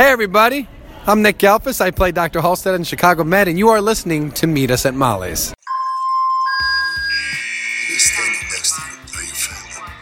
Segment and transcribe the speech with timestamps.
[0.00, 0.66] Hey, everybody.
[1.06, 1.78] I'm Nick Gehlfuss.
[1.78, 2.40] I play Dr.
[2.40, 5.52] Halstead in Chicago Med, and you are listening to Meet Us at Molly's.
[7.86, 9.92] He's standing next to you your family.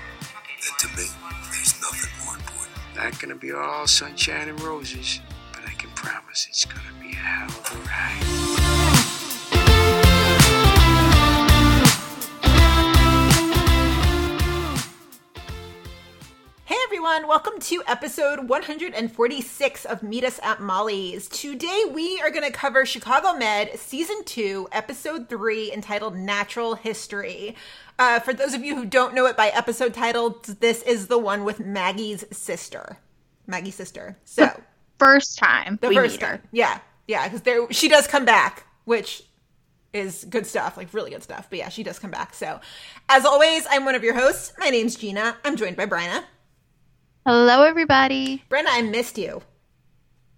[0.46, 1.02] And to me,
[1.50, 2.76] there's nothing more important.
[2.94, 5.18] Not gonna be all sunshine and roses,
[5.50, 8.57] but I can promise it's gonna be a hell of a ride.
[16.98, 21.28] Everyone, welcome to episode 146 of Meet Us at Molly's.
[21.28, 27.54] Today we are going to cover Chicago Med Season 2, Episode 3, entitled Natural History.
[28.00, 31.18] Uh, for those of you who don't know it by episode title, this is the
[31.18, 32.98] one with Maggie's sister.
[33.46, 34.18] Maggie's sister.
[34.24, 34.60] So,
[34.98, 36.36] first time the we first meet her.
[36.38, 36.48] time.
[36.50, 39.22] Yeah, yeah, because there she does come back, which
[39.92, 41.46] is good stuff, like really good stuff.
[41.48, 42.34] But yeah, she does come back.
[42.34, 42.60] So,
[43.08, 44.52] as always, I'm one of your hosts.
[44.58, 45.36] My name's Gina.
[45.44, 46.24] I'm joined by Bryna.
[47.26, 48.42] Hello, everybody.
[48.50, 49.42] Brenna, I missed you.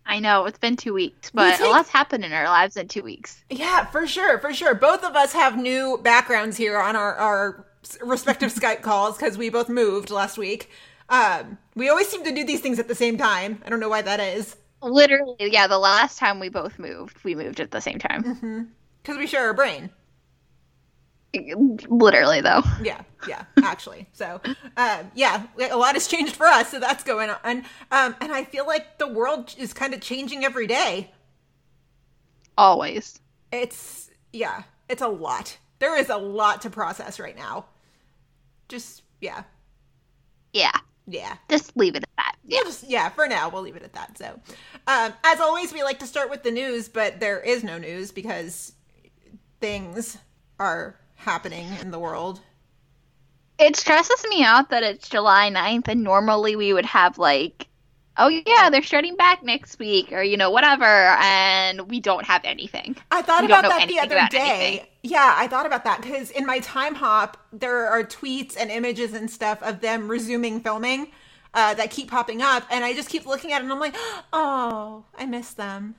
[0.07, 3.03] I know it's been two weeks, but a lot's happened in our lives in two
[3.03, 3.45] weeks.
[3.49, 4.75] Yeah, for sure, for sure.
[4.75, 7.67] Both of us have new backgrounds here on our, our
[8.03, 10.69] respective Skype calls because we both moved last week.
[11.09, 13.63] Um, we always seem to do these things at the same time.
[13.65, 14.57] I don't know why that is.
[14.83, 15.67] Literally, yeah.
[15.69, 18.73] The last time we both moved, we moved at the same time.
[19.03, 19.91] Because we share a brain.
[21.33, 22.63] Literally, though.
[22.83, 24.09] Yeah, yeah, actually.
[24.13, 24.41] So,
[24.77, 27.65] um, yeah, a lot has changed for us, so that's going on.
[27.93, 31.13] Um, and I feel like the world is kind of changing every day.
[32.59, 33.21] Always.
[33.53, 35.57] It's, yeah, it's a lot.
[35.79, 37.67] There is a lot to process right now.
[38.69, 39.45] Just, yeah,
[40.53, 40.73] Yeah.
[41.07, 41.37] yeah.
[41.49, 42.37] Just leave it at that.
[42.45, 42.59] Yeah.
[42.59, 44.41] We'll just yeah for now we'll leave it at that so
[44.89, 48.11] um, as always we like to start with the news but there is no news
[48.11, 48.73] because
[49.61, 50.19] things
[50.59, 52.41] are happening in the world
[53.61, 57.69] It stresses me out that it's July 9th, and normally we would have like,
[58.17, 62.45] oh yeah, they're starting back next week, or you know whatever, and we don't have
[62.45, 62.97] anything.
[63.11, 64.87] i thought We about that the other day anything.
[65.03, 69.15] yeah i thought about that because in my time hop there are tweets and images
[69.15, 71.11] and stuff of them resuming filming
[71.55, 73.97] uh, that keep popping up and i just keep looking at it and i'm like
[74.33, 75.95] oh i miss them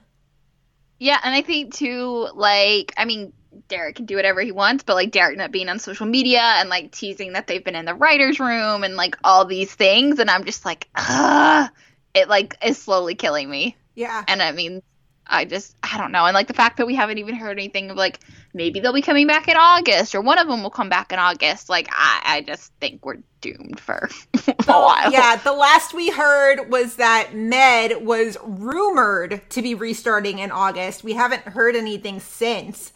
[1.00, 3.34] Yeah, and I think too, like, I mean,
[3.68, 6.70] Derek can do whatever he wants, but like Derek not being on social media and
[6.70, 10.30] like teasing that they've been in the writer's room and like all these things, and
[10.30, 11.72] I'm just like, ah,
[12.14, 13.76] it like is slowly killing me.
[13.96, 14.82] yeah And I mean,
[15.28, 16.26] I just, I don't know.
[16.26, 18.20] And like the fact that we haven't even heard anything of like
[18.54, 21.20] maybe they'll be coming back in August or one of them will come back in
[21.20, 21.70] August.
[21.70, 24.10] Like, I, I just think we're doomed for
[24.48, 25.12] a while.
[25.12, 31.04] Yeah, the last we heard was that Med was rumored to be restarting in August.
[31.04, 32.92] We haven't heard anything since.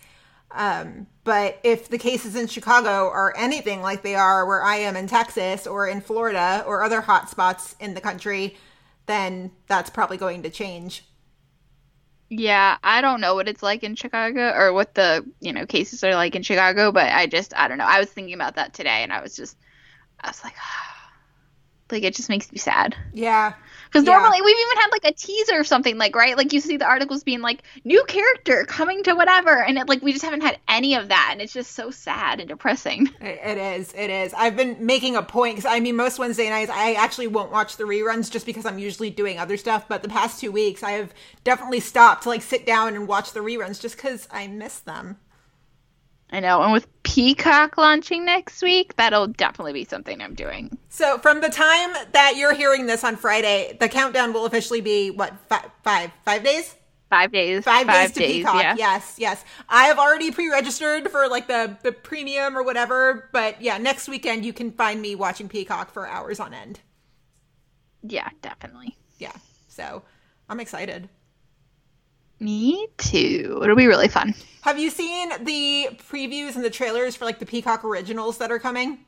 [0.55, 4.95] Um, but if the cases in Chicago are anything like they are where I am
[4.95, 8.55] in Texas or in Florida or other hot spots in the country,
[9.05, 11.03] then that's probably going to change.
[12.29, 16.03] Yeah, I don't know what it's like in Chicago or what the, you know, cases
[16.03, 17.85] are like in Chicago, but I just, I don't know.
[17.85, 19.57] I was thinking about that today and I was just,
[20.21, 20.55] I was like,
[21.91, 22.95] like, it just makes me sad.
[23.13, 23.53] Yeah.
[23.95, 24.17] Because Yeah.
[24.17, 26.35] normally we've even had like a teaser or something, like, right?
[26.35, 29.63] Like, you see the articles being like, new character coming to whatever.
[29.63, 31.29] And it, like, we just haven't had any of that.
[31.31, 33.09] And it's just so sad and depressing.
[33.21, 33.93] It it is.
[33.93, 34.33] It is.
[34.33, 37.77] I've been making a point because I mean, most Wednesday nights I actually won't watch
[37.77, 39.87] the reruns just because I'm usually doing other stuff.
[39.87, 41.13] But the past two weeks, I have
[41.45, 45.17] definitely stopped to like sit down and watch the reruns just because I miss them.
[46.31, 46.61] I know.
[46.61, 50.77] And with Peacock launching next week, that'll definitely be something I'm doing.
[50.89, 55.11] So from the time that you're hearing this on Friday, the countdown will officially be
[55.11, 56.75] what fi- five five days.
[57.09, 57.63] Five days.
[57.63, 58.55] Five, days to Peacock.
[58.55, 58.75] yeah.
[58.75, 59.45] Yes, yes.
[59.69, 63.29] I have already pre-registered for like the the premium or whatever.
[63.31, 66.79] But yeah, next weekend you can find me watching Peacock for hours on end.
[68.01, 68.97] Yeah, definitely.
[69.19, 69.33] Yeah.
[69.67, 70.03] So
[70.49, 71.07] I'm excited.
[72.39, 73.59] Me too.
[73.63, 74.33] It'll be really fun.
[74.61, 78.59] Have you seen the previews and the trailers for like the Peacock originals that are
[78.59, 78.99] coming?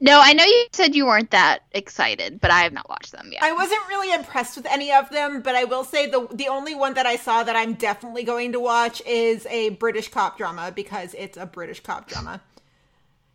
[0.00, 3.30] No, I know you said you weren't that excited, but I have not watched them
[3.32, 3.42] yet.
[3.42, 6.74] I wasn't really impressed with any of them, but I will say the the only
[6.74, 10.72] one that I saw that I'm definitely going to watch is a British cop drama
[10.74, 12.42] because it's a British cop drama.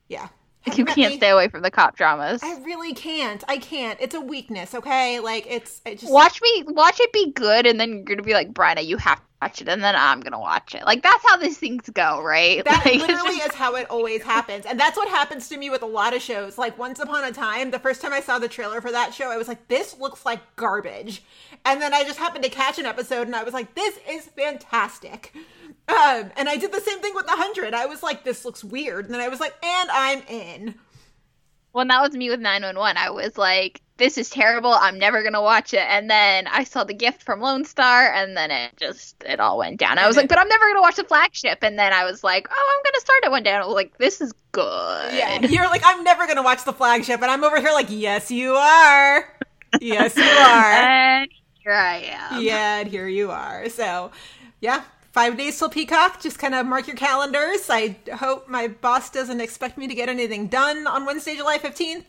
[0.10, 0.28] Yeah.
[0.76, 1.18] You can't me?
[1.18, 2.44] stay away from the cop dramas.
[2.44, 3.44] I really can't.
[3.48, 3.98] I can't.
[4.02, 5.20] It's a weakness, okay?
[5.20, 8.34] Like it's it just Watch me watch it be good and then you're gonna be
[8.34, 10.86] like, Bryna, you have to watch it and then I'm gonna watch it.
[10.86, 12.64] Like that's how these things go, right?
[12.70, 14.66] That Like, literally just- is how it always happens.
[14.66, 16.58] And that's what happens to me with a lot of shows.
[16.58, 19.30] Like Once Upon a Time, the first time I saw the trailer for that show,
[19.32, 21.24] I was like, this looks like garbage.
[21.66, 24.26] And then I just happened to catch an episode and I was like, this is
[24.26, 25.34] fantastic.
[25.88, 27.74] Um, and I did the same thing with The Hundred.
[27.74, 29.06] I was like, this looks weird.
[29.06, 30.76] And then I was like, and I'm in.
[31.71, 34.71] When that was me with 911, I was like, this is terrible.
[34.71, 35.86] I'm never going to watch it.
[35.86, 39.57] And then I saw the gift from Lone Star and then it just, it all
[39.57, 39.98] went down.
[39.98, 41.60] I was like, but I'm never going to watch the flagship.
[41.62, 43.51] And then I was like, oh, I'm going to start it one day.
[43.51, 45.13] And I was like, this is good.
[45.13, 48.31] Yeah, you're like, I'm never gonna watch the flagship, and I'm over here like, yes,
[48.31, 49.38] you are.
[49.80, 50.71] Yes, you are.
[50.71, 51.30] And
[51.63, 51.98] here I
[52.31, 52.42] am.
[52.42, 53.69] yeah, and here you are.
[53.69, 54.12] So,
[54.60, 54.83] yeah,
[55.19, 56.21] five days till Peacock.
[56.21, 57.69] Just kind of mark your calendars.
[57.69, 62.06] I hope my boss doesn't expect me to get anything done on Wednesday, July 15th.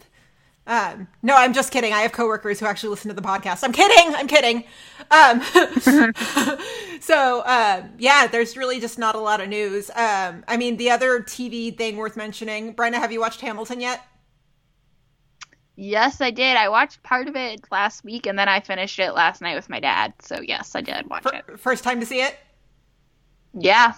[0.68, 1.92] Um, no, I'm just kidding.
[1.92, 3.64] I have coworkers who actually listen to the podcast.
[3.64, 4.14] I'm kidding.
[4.14, 4.62] I'm kidding.
[5.10, 5.42] Um,
[7.00, 9.90] so, uh, yeah, there's really just not a lot of news.
[9.96, 14.06] Um, I mean, the other TV thing worth mentioning, Brenna, have you watched Hamilton yet?
[15.74, 16.56] Yes, I did.
[16.56, 19.68] I watched part of it last week and then I finished it last night with
[19.68, 20.12] my dad.
[20.20, 21.58] So, yes, I did watch it.
[21.58, 22.36] First time to see it?
[23.54, 23.94] Yeah.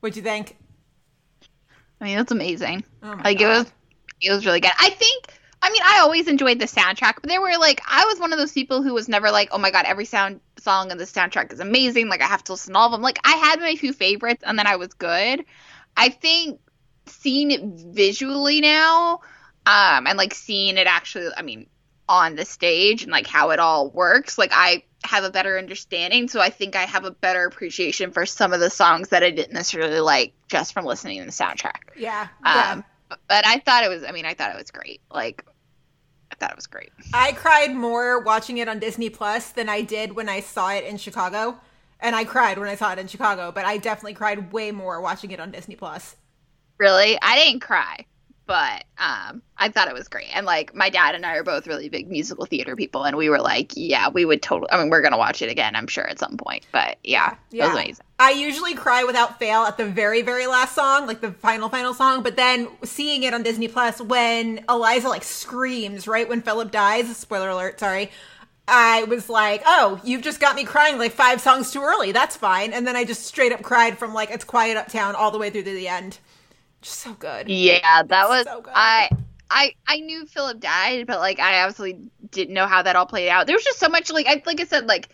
[0.00, 0.56] What'd you think?
[2.00, 2.84] I mean, it's amazing.
[3.02, 3.72] Oh like it was
[4.20, 4.72] it was really good.
[4.78, 5.26] I think
[5.64, 8.38] I mean, I always enjoyed the soundtrack, but there were like I was one of
[8.38, 11.52] those people who was never like, "Oh my god, every sound song in the soundtrack
[11.52, 12.08] is amazing.
[12.08, 14.42] Like I have to listen to all of them." Like I had my few favorites
[14.44, 15.44] and then I was good.
[15.96, 16.60] I think
[17.06, 19.20] seeing it visually now
[19.66, 21.66] um and like seeing it actually I mean
[22.08, 26.28] on the stage and like how it all works, like I have a better understanding,
[26.28, 29.30] so I think I have a better appreciation for some of the songs that I
[29.30, 31.90] didn't necessarily like just from listening to the soundtrack.
[31.96, 32.28] Yeah.
[32.44, 32.72] yeah.
[32.72, 32.84] Um,
[33.28, 34.04] but I thought it was.
[34.04, 35.00] I mean, I thought it was great.
[35.10, 35.44] Like,
[36.30, 36.90] I thought it was great.
[37.12, 40.84] I cried more watching it on Disney Plus than I did when I saw it
[40.84, 41.58] in Chicago.
[42.00, 45.00] And I cried when I saw it in Chicago, but I definitely cried way more
[45.00, 46.16] watching it on Disney Plus.
[46.78, 48.06] Really, I didn't cry,
[48.52, 50.28] but um, I thought it was great.
[50.34, 53.30] And like, my dad and I are both really big musical theater people, and we
[53.30, 54.70] were like, yeah, we would totally.
[54.70, 56.66] I mean, we're gonna watch it again, I'm sure, at some point.
[56.70, 58.04] But yeah, it was amazing.
[58.18, 61.94] I usually cry without fail at the very, very last song, like the final, final
[61.94, 62.22] song.
[62.22, 67.16] But then seeing it on Disney Plus when Eliza like screams right when Philip dies,
[67.16, 68.10] spoiler alert, sorry.
[68.68, 72.12] I was like, oh, you've just got me crying like five songs too early.
[72.12, 72.74] That's fine.
[72.74, 75.48] And then I just straight up cried from like It's Quiet Uptown all the way
[75.48, 76.18] through to the end.
[76.82, 77.48] Just so good.
[77.48, 78.72] Yeah, that was so good.
[78.74, 79.10] I.
[79.54, 83.28] I, I knew Philip died, but like I absolutely didn't know how that all played
[83.28, 83.46] out.
[83.46, 85.10] There was just so much like I like I said like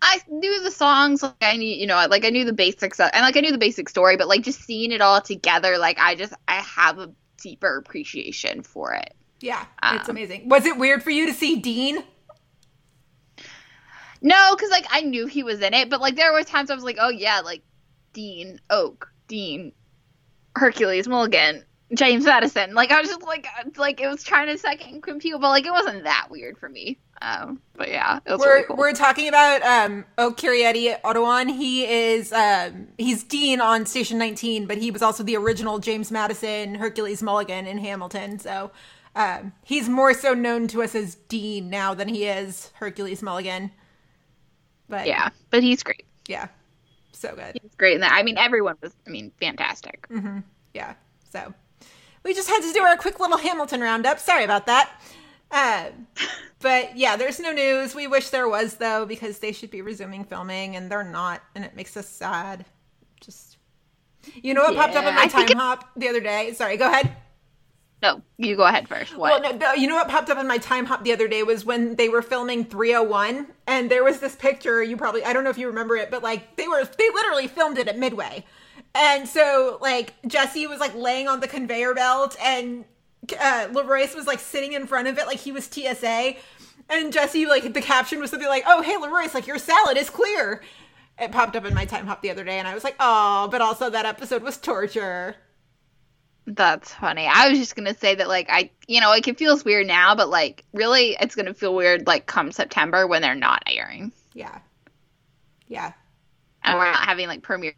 [0.00, 3.10] I knew the songs, like I knew, you know, like I knew the basics, of,
[3.12, 5.98] and like I knew the basic story, but like just seeing it all together, like
[5.98, 9.14] I just I have a deeper appreciation for it.
[9.40, 10.48] Yeah, it's Um, amazing.
[10.48, 12.04] Was it weird for you to see Dean?
[14.22, 16.74] No, because like I knew he was in it, but like there were times I
[16.74, 17.62] was like, oh yeah, like
[18.12, 19.72] Dean Oak, Dean
[20.56, 21.62] Hercules Mulligan,
[21.94, 22.74] James Madison.
[22.74, 25.70] Like I was just like like it was trying to second compute, but like it
[25.72, 26.98] wasn't that weird for me.
[27.22, 28.76] Um, but yeah, it was we're really cool.
[28.76, 31.50] we're talking about um Okieriete Onaodowan.
[31.56, 36.10] He is um he's Dean on Station 19, but he was also the original James
[36.10, 38.38] Madison Hercules Mulligan in Hamilton.
[38.38, 38.70] So
[39.14, 43.70] um he's more so known to us as Dean now than he is Hercules Mulligan.
[44.88, 46.04] But yeah, but he's great.
[46.28, 46.48] yeah,
[47.18, 47.58] so good.
[47.60, 48.12] He's great in that.
[48.12, 48.94] I mean, everyone was.
[49.06, 50.06] I mean, fantastic.
[50.74, 50.94] Yeah.
[51.30, 51.52] So
[52.22, 54.18] we just had to do our quick little Hamilton roundup.
[54.18, 54.90] Sorry about that.
[55.50, 55.90] Uh,
[56.60, 57.94] but yeah, there's no news.
[57.94, 61.64] We wish there was though, because they should be resuming filming and they're not, and
[61.64, 62.64] it makes us sad.
[63.20, 63.56] Just
[64.42, 66.52] you know what popped up in my I time hop the other day?
[66.54, 67.16] Sorry, go ahead.
[68.02, 69.16] No, you go ahead first.
[69.16, 69.42] What?
[69.42, 71.64] Well, no, you know what popped up in my time hop the other day was
[71.64, 74.82] when they were filming 301, and there was this picture.
[74.82, 77.46] You probably, I don't know if you remember it, but like they were, they literally
[77.46, 78.44] filmed it at Midway,
[78.94, 82.84] and so like Jesse was like laying on the conveyor belt, and
[83.40, 86.34] uh, LaRoyce was like sitting in front of it like he was TSA,
[86.90, 90.10] and Jesse like the caption was something like, "Oh hey LaRoyce, like your salad is
[90.10, 90.62] clear."
[91.18, 93.48] It popped up in my time hop the other day, and I was like, "Oh,"
[93.50, 95.36] but also that episode was torture.
[96.46, 97.26] That's funny.
[97.26, 100.14] I was just gonna say that, like, I, you know, like it feels weird now,
[100.14, 104.58] but like, really, it's gonna feel weird like come September when they're not airing Yeah,
[105.68, 105.92] yeah.
[106.62, 107.74] and we're not having like premiere,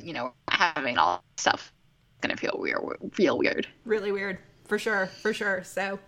[0.00, 1.72] you know, having all stuff.
[2.12, 2.80] It's gonna feel weird,
[3.18, 3.66] real weird.
[3.84, 5.98] really weird for sure for sure so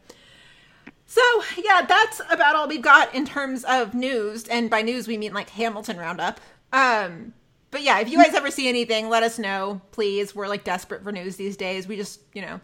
[1.05, 1.21] so
[1.59, 5.35] yeah that's about all we've got in terms of news and by news we mean
[5.35, 6.41] like hamilton roundup
[6.73, 7.35] um
[7.71, 10.35] but yeah if you guys ever see anything let us know please.
[10.35, 11.87] We're like desperate for news these days.
[11.87, 12.61] We just you know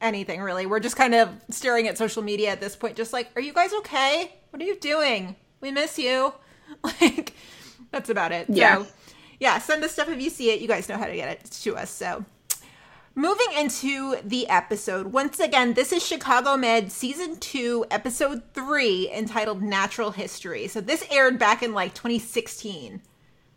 [0.00, 0.66] anything really.
[0.66, 3.52] We're just kind of staring at social media at this point just like are you
[3.52, 4.32] guys okay?
[4.50, 5.36] What are you doing?
[5.60, 6.32] We miss you.
[6.82, 7.32] Like
[7.90, 8.46] that's about it.
[8.50, 8.82] Yeah.
[8.82, 8.86] so
[9.40, 9.58] yeah.
[9.58, 10.60] send us stuff if you see it.
[10.60, 11.90] You guys know how to get it to us.
[11.90, 12.26] So
[13.18, 19.60] Moving into the episode, once again, this is Chicago Med Season 2, Episode 3, entitled
[19.60, 20.68] Natural History.
[20.68, 23.02] So this aired back in like 2016,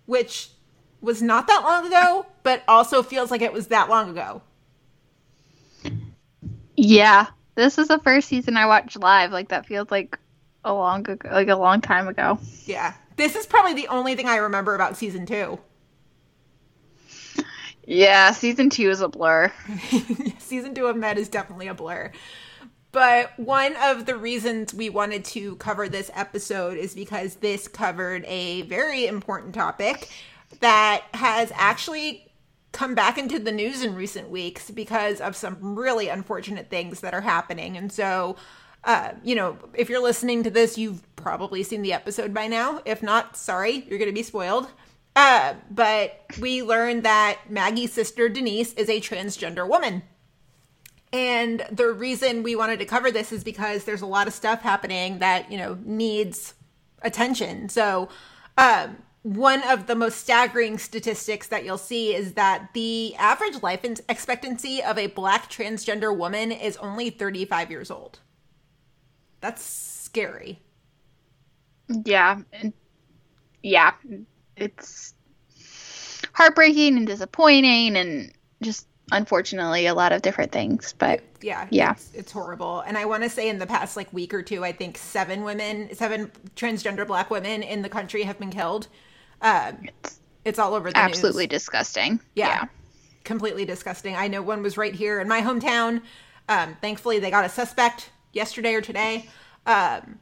[0.07, 0.49] which
[1.01, 4.41] was not that long ago, but also feels like it was that long ago.
[6.77, 9.31] Yeah, This is the first season I watched live.
[9.31, 10.17] Like that feels like
[10.63, 12.39] a long ago, like a long time ago.
[12.65, 12.93] Yeah.
[13.17, 15.59] This is probably the only thing I remember about season two.
[17.85, 19.51] Yeah, season two is a blur.
[20.39, 22.11] season two of Med is definitely a blur.
[22.91, 28.25] But one of the reasons we wanted to cover this episode is because this covered
[28.25, 30.09] a very important topic
[30.59, 32.31] that has actually
[32.71, 37.13] come back into the news in recent weeks because of some really unfortunate things that
[37.13, 37.75] are happening.
[37.77, 38.37] And so,
[38.83, 42.81] uh, you know, if you're listening to this, you've probably seen the episode by now.
[42.85, 44.67] If not, sorry, you're going to be spoiled.
[45.15, 50.03] Uh, but we learned that Maggie's sister Denise is a transgender woman.
[51.11, 54.61] And the reason we wanted to cover this is because there's a lot of stuff
[54.61, 56.53] happening that, you know, needs
[57.01, 57.67] attention.
[57.67, 58.07] So,
[58.57, 63.85] um, one of the most staggering statistics that you'll see is that the average life
[64.09, 68.19] expectancy of a black transgender woman is only 35 years old.
[69.39, 70.59] That's scary.
[72.05, 72.41] Yeah.
[73.61, 73.91] Yeah.
[74.55, 75.13] It's
[76.33, 82.13] heartbreaking and disappointing and just unfortunately a lot of different things but yeah yeah it's,
[82.13, 84.71] it's horrible and i want to say in the past like week or two i
[84.71, 88.87] think seven women seven transgender black women in the country have been killed
[89.41, 91.49] uh, it's, it's all over the absolutely news.
[91.61, 92.19] disgusting.
[92.35, 92.65] Yeah, yeah,
[93.23, 94.15] completely disgusting.
[94.15, 96.01] I know one was right here in my hometown.
[96.49, 99.29] Um, thankfully they got a suspect yesterday or today.
[99.65, 100.19] Um,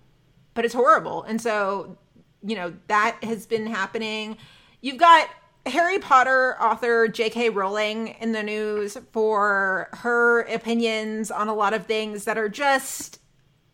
[0.53, 1.23] but it's horrible.
[1.23, 1.97] And so
[2.43, 4.37] you know that has been happening.
[4.81, 5.29] You've got
[5.65, 7.49] Harry Potter author J.K.
[7.49, 13.19] Rowling in the news for her opinions on a lot of things that are just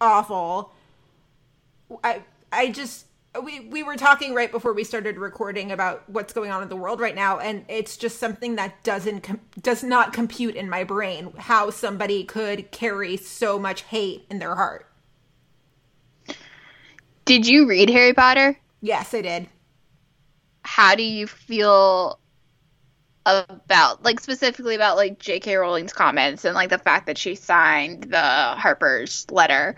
[0.02, 0.74] awful.
[2.04, 3.05] I I just
[3.44, 6.76] we we were talking right before we started recording about what's going on in the
[6.76, 10.84] world right now and it's just something that doesn't com- does not compute in my
[10.84, 14.88] brain how somebody could carry so much hate in their heart.
[17.26, 18.58] Did you read Harry Potter?
[18.82, 19.48] Yes, I did
[20.66, 22.20] how do you feel
[23.26, 25.56] about like specifically about like J.K.
[25.56, 29.78] Rowling's comments and like the fact that she signed the Harper's letter?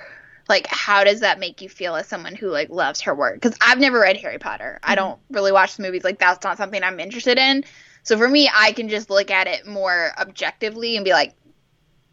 [0.50, 3.36] Like, how does that make you feel as someone who like loves her work?
[3.36, 4.80] Because I've never read Harry Potter.
[4.82, 4.92] Mm-hmm.
[4.92, 6.04] I don't really watch the movies.
[6.04, 7.64] Like, that's not something I'm interested in.
[8.04, 11.34] So for me, I can just look at it more objectively and be like,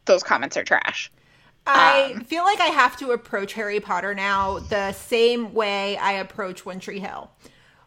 [0.06, 1.10] those comments are trash.
[1.66, 6.12] I um, feel like I have to approach Harry Potter now the same way I
[6.14, 7.30] approach One Tree Hill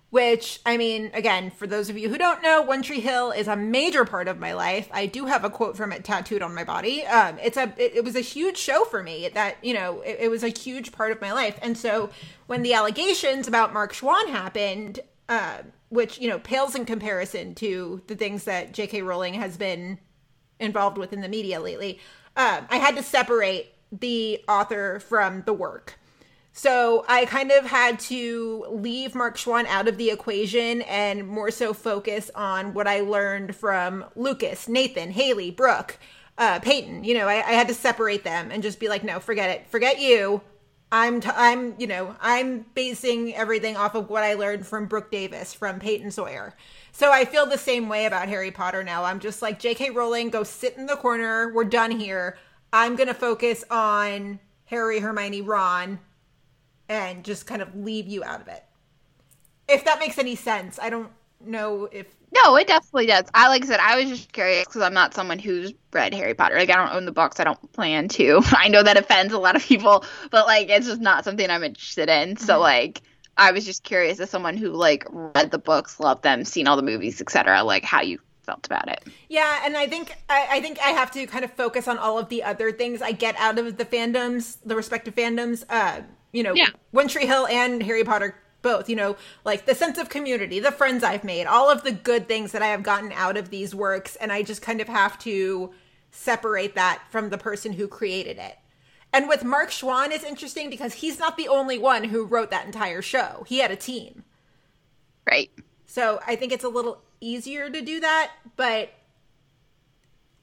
[0.10, 3.48] which I mean, again, for those of you who don't know, One Tree Hill is
[3.48, 4.88] a major part of my life.
[4.94, 7.06] I do have a quote from it tattooed on my body.
[7.06, 9.28] Um, it's a, it, it, was a huge show for me.
[9.34, 11.60] That you know, it, it, was a huge part of my life.
[11.62, 12.10] And so
[12.48, 15.58] when the allegations about Mark Schwahn happened, uh,
[15.90, 19.02] which you know pales in comparison to the things that J.K.
[19.02, 20.00] Rowling has been
[20.60, 22.00] involved with in the media lately,
[22.38, 26.00] uh, I had to separate the author from the work.
[26.58, 31.52] So I kind of had to leave Mark Schwahn out of the equation and more
[31.52, 36.00] so focus on what I learned from Lucas, Nathan, Haley, Brooke,
[36.40, 37.04] uh, Peyton.
[37.04, 39.68] You know, I, I, had to separate them and just be like, no, forget it,
[39.68, 40.42] forget you.
[40.92, 45.12] I'm, t- I'm, you know, I'm basing everything off of what I learned from Brooke
[45.12, 46.56] Davis, from Peyton Sawyer.
[46.92, 49.04] So I feel the same way about Harry Potter now.
[49.04, 49.92] I'm just like, J.K.
[49.92, 51.54] Rowling, go sit in the corner.
[51.54, 52.40] We're done here.
[52.74, 56.00] I'm gonna focus on Harry, Hermione, Ron
[56.90, 58.64] and just kind of leave you out of it.
[59.68, 60.80] If that makes any sense.
[60.82, 61.12] I don't
[61.46, 63.26] know if no, it definitely does.
[63.34, 66.34] I like I said, I was just curious because I'm not someone who's read Harry
[66.34, 66.56] Potter.
[66.56, 67.40] Like I don't own the books.
[67.40, 68.42] I don't plan to.
[68.52, 71.64] I know that offends a lot of people, but like it's just not something I'm
[71.64, 72.38] interested in.
[72.38, 72.62] So mm-hmm.
[72.64, 73.02] like
[73.38, 76.76] I was just curious as someone who like read the books, loved them, seen all
[76.76, 77.64] the movies, etc.
[77.64, 79.04] Like how you felt about it.
[79.30, 82.18] Yeah, and I think I, I, think I have to kind of focus on all
[82.18, 85.64] of the other things I get out of the fandoms, the respective fandoms.
[85.70, 86.70] Uh, you know, yeah.
[86.92, 89.16] One Tree Hill and Harry Potter both, you know,
[89.46, 92.62] like the sense of community, the friends I've made, all of the good things that
[92.62, 94.16] I have gotten out of these works.
[94.18, 95.72] And I just kind of have to
[96.12, 98.58] separate that from the person who created it.
[99.14, 102.66] And with Mark Schwahn is interesting because he's not the only one who wrote that
[102.66, 103.46] entire show.
[103.48, 104.24] He had a team.
[105.26, 105.50] Right.
[105.86, 108.92] So I think it's a little easier to do that, but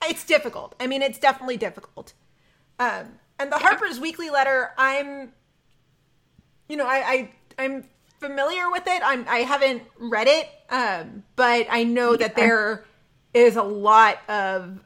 [0.06, 0.74] it's difficult.
[0.80, 2.14] I mean, it's definitely difficult.
[2.78, 5.32] Um, and the Harper's Weekly letter, I'm
[6.68, 7.84] you know, I, I I'm
[8.20, 9.02] familiar with it.
[9.04, 12.18] I'm I haven't read it, um, but I know yeah.
[12.18, 12.84] that there
[13.32, 14.80] is a lot of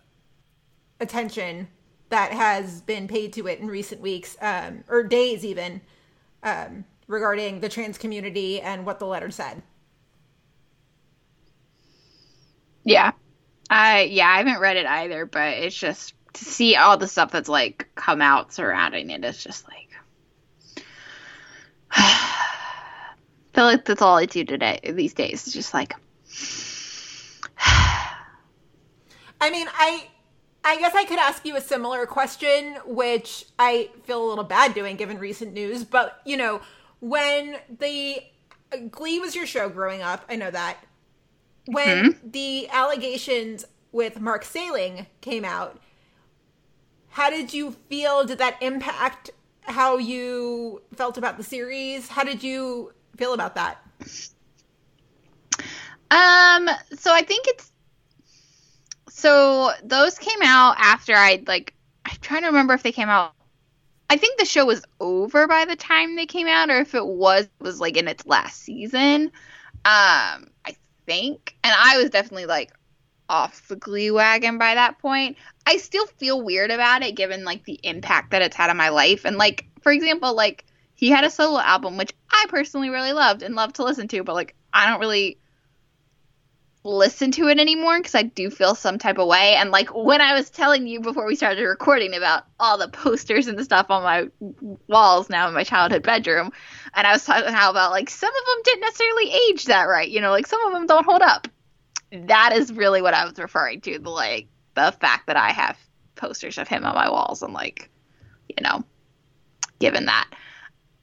[1.00, 1.68] attention
[2.10, 5.80] that has been paid to it in recent weeks, um, or days even,
[6.42, 9.62] um, regarding the trans community and what the letter said.
[12.84, 13.12] Yeah.
[13.70, 17.30] I yeah, I haven't read it either, but it's just to see all the stuff
[17.32, 19.87] that's like come out surrounding it is just like
[21.90, 23.16] I
[23.54, 25.46] feel like that's all I do today these days.
[25.46, 25.94] It's just like
[29.40, 30.08] I mean, I
[30.64, 34.74] I guess I could ask you a similar question, which I feel a little bad
[34.74, 36.60] doing given recent news, but you know,
[37.00, 38.22] when the
[38.90, 40.78] Glee was your show growing up, I know that.
[41.66, 42.30] When mm-hmm.
[42.30, 45.80] the allegations with Mark Salling came out,
[47.10, 48.24] how did you feel?
[48.24, 49.30] Did that impact
[49.68, 52.08] how you felt about the series?
[52.08, 53.82] How did you feel about that?
[56.10, 57.70] Um, so I think it's
[59.08, 63.34] so those came out after I'd like I'm trying to remember if they came out
[64.10, 67.06] I think the show was over by the time they came out or if it
[67.06, 69.30] was was like in its last season.
[69.84, 71.56] Um, I think.
[71.62, 72.72] And I was definitely like
[73.28, 75.36] off the glee wagon by that point.
[75.66, 78.88] I still feel weird about it given like the impact that it's had on my
[78.88, 83.12] life and like for example like he had a solo album which I personally really
[83.12, 85.38] loved and loved to listen to but like I don't really
[86.88, 89.54] listen to it anymore because I do feel some type of way.
[89.54, 93.46] And like when I was telling you before we started recording about all the posters
[93.46, 94.28] and the stuff on my
[94.86, 96.50] walls now in my childhood bedroom,
[96.94, 100.08] and I was talking how about like some of them didn't necessarily age that right,
[100.08, 101.48] you know, like some of them don't hold up.
[102.12, 105.78] That is really what I was referring to, the like the fact that I have
[106.14, 107.90] posters of him on my walls and like,
[108.48, 108.84] you know,
[109.78, 110.28] given that.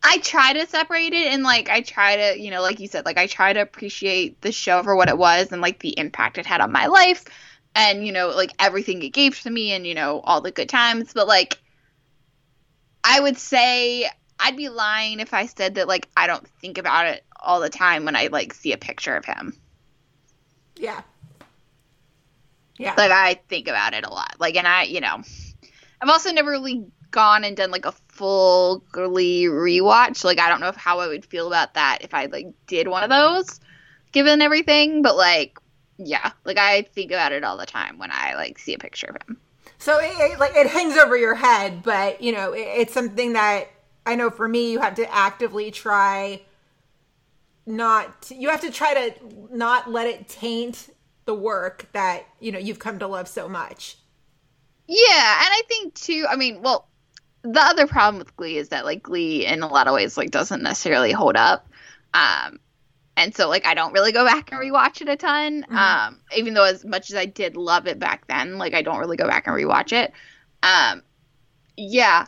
[0.04, 3.06] I try to separate it and like I try to, you know, like you said,
[3.06, 6.38] like I try to appreciate the show for what it was and like the impact
[6.38, 7.26] it had on my life
[7.74, 10.70] and you know, like everything it gave to me and you know, all the good
[10.70, 11.58] times, but like
[13.04, 14.08] I would say
[14.40, 17.70] I'd be lying if I said that like I don't think about it all the
[17.70, 19.60] time when I like see a picture of him.
[20.76, 21.02] Yeah.
[22.78, 22.94] Yeah.
[22.98, 24.36] Like I think about it a lot.
[24.40, 25.22] Like and I, you know,
[26.02, 30.24] I've also never really gone and done like a full rewatch.
[30.24, 33.04] Like I don't know how I would feel about that if I like did one
[33.04, 33.60] of those,
[34.12, 35.02] given everything.
[35.02, 35.58] But like,
[35.98, 39.08] yeah, like I think about it all the time when I like see a picture
[39.08, 39.38] of him.
[39.78, 43.34] So it, it, like it hangs over your head, but you know it, it's something
[43.34, 43.68] that
[44.06, 46.42] I know for me you have to actively try
[47.66, 49.14] not you have to try to
[49.52, 50.90] not let it taint
[51.26, 53.98] the work that you know you've come to love so much.
[54.88, 56.26] Yeah, and I think too.
[56.30, 56.88] I mean, well,
[57.42, 60.32] the other problem with Glee is that like Glee in a lot of ways like
[60.32, 61.68] doesn't necessarily hold up.
[62.14, 62.60] Um,
[63.18, 65.64] and so like I don't really go back and rewatch it a ton.
[65.64, 65.76] Mm-hmm.
[65.76, 69.00] Um, even though as much as I did love it back then, like I don't
[69.00, 70.12] really go back and rewatch it.
[70.64, 71.02] Um,
[71.78, 72.26] yeah,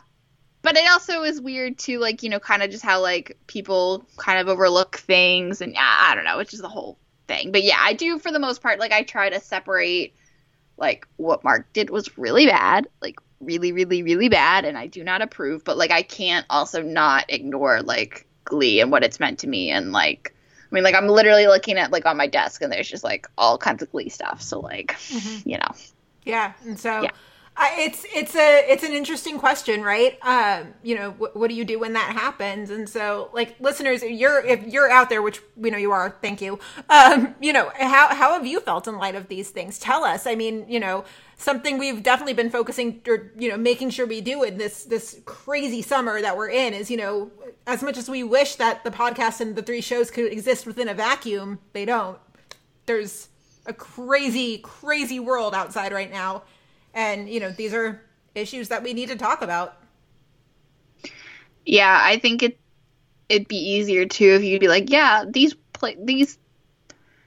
[0.68, 4.04] but it also is weird too, like you know, kind of just how like people
[4.18, 7.52] kind of overlook things, and I, I don't know, which is the whole thing.
[7.52, 8.78] But yeah, I do for the most part.
[8.78, 10.14] Like I try to separate
[10.76, 15.02] like what Mark did was really bad, like really, really, really bad, and I do
[15.02, 15.64] not approve.
[15.64, 19.70] But like I can't also not ignore like Glee and what it's meant to me,
[19.70, 20.34] and like
[20.70, 23.26] I mean, like I'm literally looking at like on my desk, and there's just like
[23.38, 24.42] all kinds of Glee stuff.
[24.42, 25.48] So like, mm-hmm.
[25.48, 25.70] you know,
[26.26, 27.12] Yeah, and so Yeah.
[27.60, 30.18] It's it's a it's an interesting question, right?
[30.22, 32.70] Um, you know, wh- what do you do when that happens?
[32.70, 36.40] And so, like listeners, you're if you're out there, which we know you are, thank
[36.40, 36.58] you.
[36.88, 39.78] Um, you know, how how have you felt in light of these things?
[39.78, 40.26] Tell us.
[40.26, 41.04] I mean, you know,
[41.36, 45.20] something we've definitely been focusing or you know making sure we do in this this
[45.24, 47.30] crazy summer that we're in is you know
[47.66, 50.88] as much as we wish that the podcast and the three shows could exist within
[50.88, 52.18] a vacuum, they don't.
[52.86, 53.28] There's
[53.66, 56.42] a crazy crazy world outside right now
[56.94, 58.02] and you know these are
[58.34, 59.78] issues that we need to talk about
[61.68, 62.58] yeah, I think it
[63.28, 66.38] it'd be easier too if you'd be like, yeah, these pla these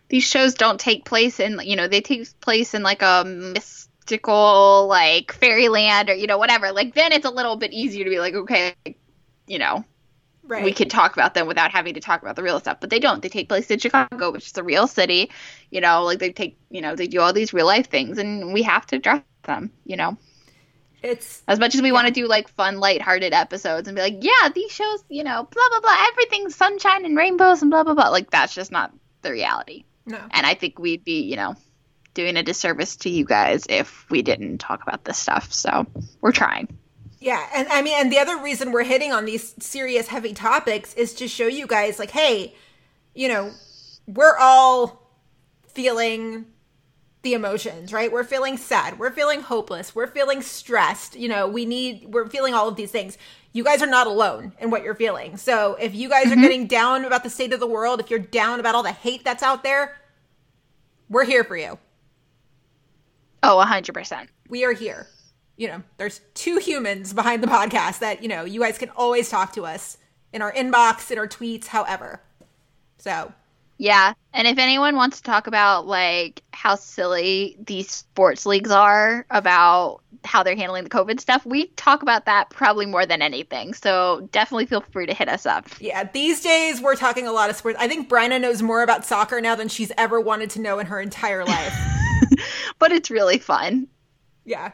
[0.09, 4.87] these shows don't take place in you know they take place in like a mystical
[4.89, 6.71] like fairyland or you know whatever.
[6.71, 8.73] Like then it's a little bit easier to be like, okay,
[9.45, 9.85] you know,
[10.47, 12.79] right we could talk about them without having to talk about the real stuff.
[12.81, 13.21] But they don't.
[13.21, 15.29] They take place in Chicago, which is a real city.
[15.69, 18.53] You know, like they take you know they do all these real life things, and
[18.53, 19.71] we have to address them.
[19.85, 20.17] You know?
[21.03, 24.17] It's as much as we want to do like fun lighthearted episodes and be like
[24.21, 27.95] yeah these shows you know blah blah blah everything's sunshine and rainbows and blah blah
[27.95, 29.85] blah like that's just not the reality.
[30.05, 30.19] No.
[30.31, 31.55] And i think we'd be you know
[32.13, 35.87] doing a disservice to you guys if we didn't talk about this stuff so
[36.21, 36.67] we're trying.
[37.19, 40.93] Yeah and i mean and the other reason we're hitting on these serious heavy topics
[40.93, 42.53] is to show you guys like hey
[43.15, 43.51] you know
[44.07, 45.09] we're all
[45.67, 46.45] feeling
[47.23, 48.11] the emotions right?
[48.11, 48.97] We're feeling sad.
[48.99, 49.93] We're feeling hopeless.
[49.93, 51.15] We're feeling stressed.
[51.15, 53.17] You know we need we're feeling all of these things.
[53.53, 55.37] You guys are not alone in what you're feeling.
[55.37, 58.19] So if you guys are getting down about the state of the world if you're
[58.19, 59.97] down about all the hate that's out there
[61.09, 61.77] we're here for you.
[63.43, 65.07] Oh 100% we are here.
[65.57, 69.29] You know, there's two humans behind the podcast that, you know, you guys can always
[69.29, 69.97] talk to us
[70.33, 72.21] in our inbox, in our tweets, however.
[72.97, 73.31] So,
[73.81, 79.25] Yeah, and if anyone wants to talk about like how silly these sports leagues are
[79.31, 83.73] about how they're handling the COVID stuff, we talk about that probably more than anything.
[83.73, 85.65] So definitely feel free to hit us up.
[85.79, 87.79] yeah, these days we're talking a lot of sports.
[87.79, 90.85] I think Brenna knows more about soccer now than she's ever wanted to know in
[90.85, 91.73] her entire life.
[92.77, 93.87] But it's really fun.
[94.45, 94.73] yeah.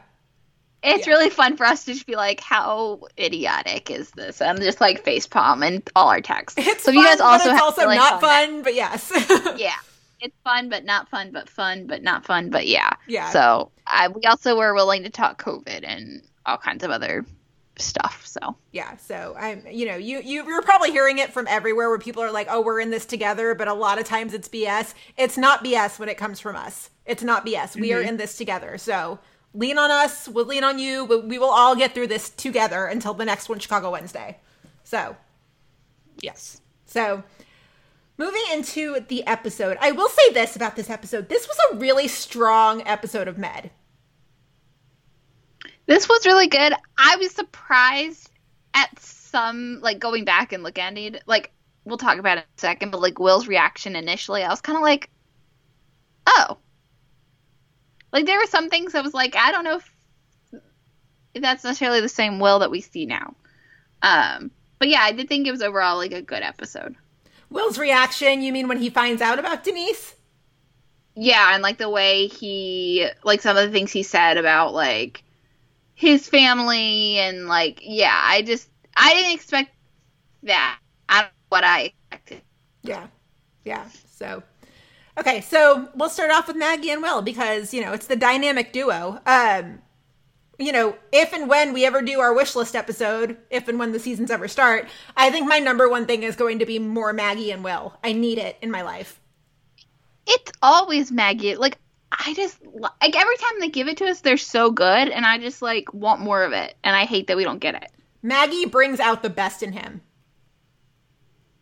[0.82, 1.12] It's Yeah.
[1.12, 4.40] really fun for us to just be like, how idiotic is this?
[4.40, 6.58] And just like facepalm and all our texts.
[6.58, 9.12] It's so fun, if you guys also it's also not that- fun, but yes.
[9.56, 9.74] yeah
[10.20, 13.30] it's fun but not fun but fun but not fun but yeah Yeah.
[13.30, 17.24] so I, we also were willing to talk covid and all kinds of other
[17.78, 21.88] stuff so Yeah, so I'm, you know, you you you're probably hearing it from everywhere
[21.88, 24.48] where people are like, "Oh, we're in this together," but a lot of times it's
[24.48, 24.94] BS.
[25.16, 26.90] It's not BS when it comes from us.
[27.06, 27.76] It's not BS.
[27.76, 28.08] We are mm-hmm.
[28.10, 28.78] in this together.
[28.78, 29.18] So
[29.54, 30.28] lean on us.
[30.28, 31.06] We'll lean on you.
[31.06, 34.38] But we will all get through this together until the next one, Chicago Wednesday.
[34.84, 35.16] So
[36.20, 36.60] yes.
[36.86, 37.22] So
[38.16, 42.08] moving into the episode, I will say this about this episode: this was a really
[42.08, 43.70] strong episode of Med.
[45.88, 48.30] this was really good i was surprised
[48.74, 51.50] at some like going back and looking at it like
[51.84, 54.76] we'll talk about it in a second but like will's reaction initially i was kind
[54.76, 55.10] of like
[56.26, 56.58] oh
[58.12, 59.92] like there were some things i was like i don't know if,
[61.34, 63.34] if that's necessarily the same will that we see now
[64.02, 66.94] um but yeah i did think it was overall like a good episode
[67.50, 68.42] Will's reaction.
[68.42, 70.14] You mean when he finds out about Denise?
[71.14, 75.24] yeah and like the way he like some of the things he said about like
[75.94, 79.70] his family and like yeah i just i didn't expect
[80.44, 82.42] that i don't know what i expected
[82.82, 83.08] Yeah.
[83.64, 83.86] Yeah.
[84.14, 84.42] So,
[85.18, 85.40] okay.
[85.42, 89.20] So we'll start off with Maggie and Will because, you know, it's the dynamic duo.
[89.26, 89.80] Um,
[90.58, 93.92] you know, if and when we ever do our wish list episode, if and when
[93.92, 97.12] the seasons ever start, I think my number one thing is going to be more
[97.12, 97.96] Maggie and Will.
[98.02, 99.20] I need it in my life.
[100.26, 101.78] it's always maggie like
[102.12, 102.58] i just
[103.00, 105.92] like every time they give it to us they're so good and i just like
[105.94, 107.90] want more of it and i hate that we don't get it
[108.22, 110.02] Maggie brings out the best in him.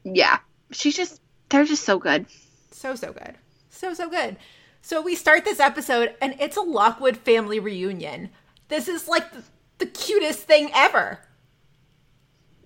[0.05, 0.39] yeah
[0.73, 2.27] she's just they're just so good
[2.73, 3.35] So, so good.
[3.77, 4.37] So, so good.
[4.81, 8.31] So we start this episode and it's a Lockwood family reunion.
[8.69, 9.43] This is like the,
[9.79, 11.21] the cutest thing ever.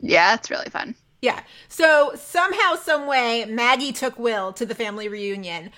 [0.00, 1.40] yeah it's really fun Yeah.
[1.68, 5.70] So somehow, some way, Maggie took Will to the family reunion.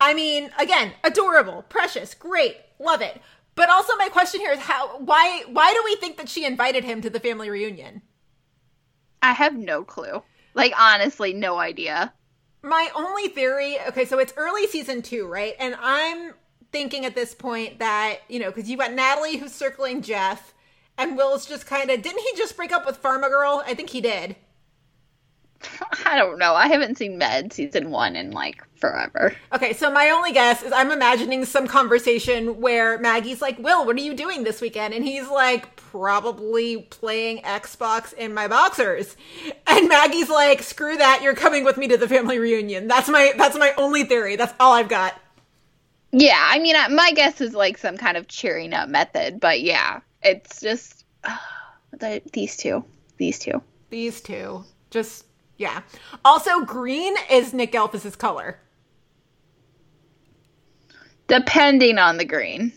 [0.00, 3.20] I mean, again, adorable, precious, great, love it.
[3.54, 4.98] But also, my question here is how?
[4.98, 5.44] Why?
[5.48, 8.02] Why do we think that she invited him to the family reunion?
[9.22, 10.22] i have no clue
[10.54, 12.12] like honestly no idea
[12.62, 13.76] My only theory.
[13.88, 15.54] Okay, so it's early season two, right?
[15.58, 16.34] And I'm
[16.72, 20.54] thinking at this point that you know, because you got Natalie who's circling Jeff,
[20.96, 23.62] and Will's just kind of didn't he just break up with Pharma Girl?
[23.66, 24.36] I think he did.
[26.04, 30.10] i don't know i haven't seen med season one in like forever Okay, so my
[30.10, 34.44] only guess is I'm imagining some conversation where Maggie's like, Will, what are you doing
[34.44, 34.94] this weekend?
[34.94, 39.16] And he's like, probably playing Xbox in my boxers.
[39.66, 42.88] And Maggie's like, screw that, you're coming with me to the family reunion.
[42.88, 44.36] That's my that's my only theory.
[44.36, 45.20] That's all I've got.
[46.10, 49.60] Yeah, I mean, uh, my guess is like some kind of cheering up method, but
[49.60, 51.04] yeah, it's just
[51.92, 52.84] the, these two,
[53.18, 53.62] these two.
[53.90, 54.64] These two.
[54.90, 55.26] Just
[55.58, 55.82] yeah.
[56.24, 58.58] Also, green is Nick Gehlfuss's color.
[61.26, 62.72] Depending on the green.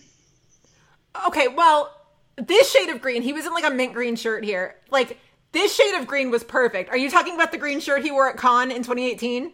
[1.27, 1.93] Okay, well,
[2.37, 4.75] this shade of green, he was in like a mint green shirt here.
[4.89, 5.17] Like,
[5.51, 6.89] this shade of green was perfect.
[6.89, 9.51] Are you talking about the green shirt he wore at Con in 2018?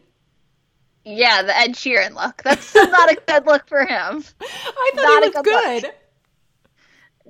[1.04, 2.44] Yeah, the Ed Sheeran look.
[2.44, 4.24] That's not a good look for him.
[4.42, 5.94] I thought Not he was good good.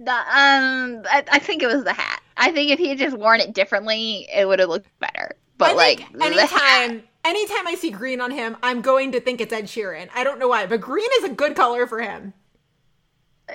[0.06, 2.22] The, um, I, I think it was the hat.
[2.36, 5.36] I think if he had just worn it differently, it would have looked better.
[5.58, 9.12] But I like, think the hat- anytime anytime I see green on him, I'm going
[9.14, 10.10] to think it's Ed Sheeran.
[10.14, 12.34] I don't know why, but green is a good color for him.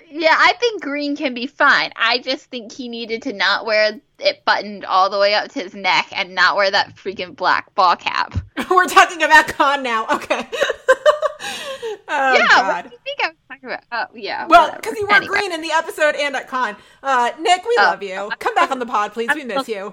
[0.09, 1.93] Yeah, I think green can be fine.
[1.97, 5.61] I just think he needed to not wear it buttoned all the way up to
[5.61, 8.35] his neck and not wear that freaking black ball cap.
[8.71, 10.07] We're talking about Con now.
[10.09, 10.49] Okay.
[12.09, 12.69] oh yeah, God.
[12.69, 13.85] what do you think I was talking about?
[13.93, 14.47] Oh, yeah.
[14.47, 15.39] Well, because you were Anyway.
[15.39, 16.77] green in the episode and at Con.
[17.03, 17.83] Uh, Nick, we Oh.
[17.83, 18.31] love you.
[18.39, 19.31] Come back on the pod, please.
[19.35, 19.93] We miss you.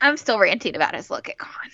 [0.00, 1.70] I'm still ranting about his look at Con.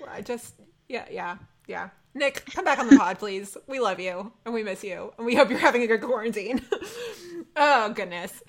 [0.00, 0.54] Well, I just,
[0.88, 1.36] yeah, yeah,
[1.66, 1.90] yeah.
[2.16, 3.56] Nick, come back on the pod, please.
[3.66, 6.64] We love you and we miss you and we hope you're having a good quarantine.
[7.56, 8.42] oh goodness,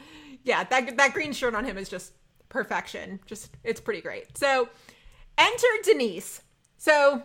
[0.44, 2.14] yeah, that that green shirt on him is just
[2.48, 3.20] perfection.
[3.26, 4.38] Just, it's pretty great.
[4.38, 4.70] So,
[5.38, 6.42] enter Denise.
[6.78, 7.24] So,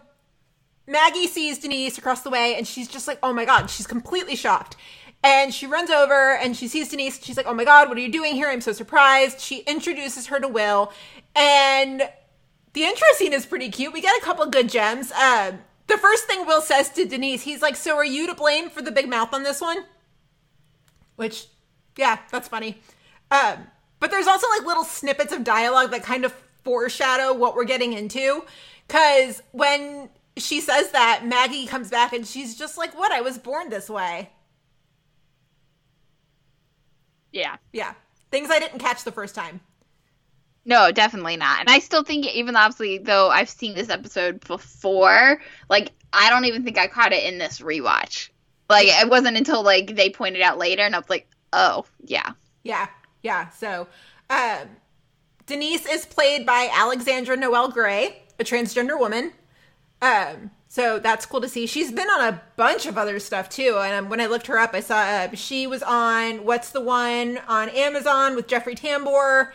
[0.89, 4.35] Maggie sees Denise across the way and she's just like, oh my god, she's completely
[4.35, 4.77] shocked.
[5.25, 7.23] And she runs over and she sees Denise.
[7.23, 8.49] She's like, "Oh my god, what are you doing here?
[8.49, 10.93] I'm so surprised." She introduces her to Will,
[11.37, 12.03] and
[12.73, 13.93] the intro scene is pretty cute.
[13.93, 15.13] We get a couple good gems.
[15.13, 15.53] Uh,
[15.93, 18.83] the first thing Will says to Denise, he's like, "So are you to blame for
[18.83, 19.85] the big mouth on this one?"
[21.17, 21.47] Which,
[21.97, 22.79] yeah, that's funny.
[23.31, 23.67] Um,
[24.01, 26.33] but there's also like little snippets of dialogue that kind of
[26.65, 28.45] foreshadow what we're getting into.
[28.87, 33.13] Because when she says that, Maggie comes back and she's just like, "What?
[33.13, 34.31] I was born this way."
[37.33, 37.57] Yeah.
[37.73, 37.95] Yeah,
[38.31, 39.61] things I didn't catch the first time.
[40.64, 41.61] No, definitely not.
[41.61, 46.44] And I still think, even obviously, though I've seen this episode before, like I don't
[46.44, 48.29] even think I caught it in this rewatch.
[48.68, 52.33] Like it wasn't until like they pointed out later, and I was like, oh yeah,
[52.62, 52.87] Yeah,
[53.22, 53.48] yeah.
[53.51, 53.88] So,
[54.31, 54.68] um,
[55.46, 59.33] Denise is played by Alexandra Noel Grey, a transgender woman.
[60.01, 61.66] Um, so that's cool to see.
[61.66, 63.79] She's been on a bunch of other stuff too.
[63.79, 66.81] And um, when I looked her up, I saw uh, she was on what's the
[66.81, 69.53] one on Amazon with Jeffrey Tambor.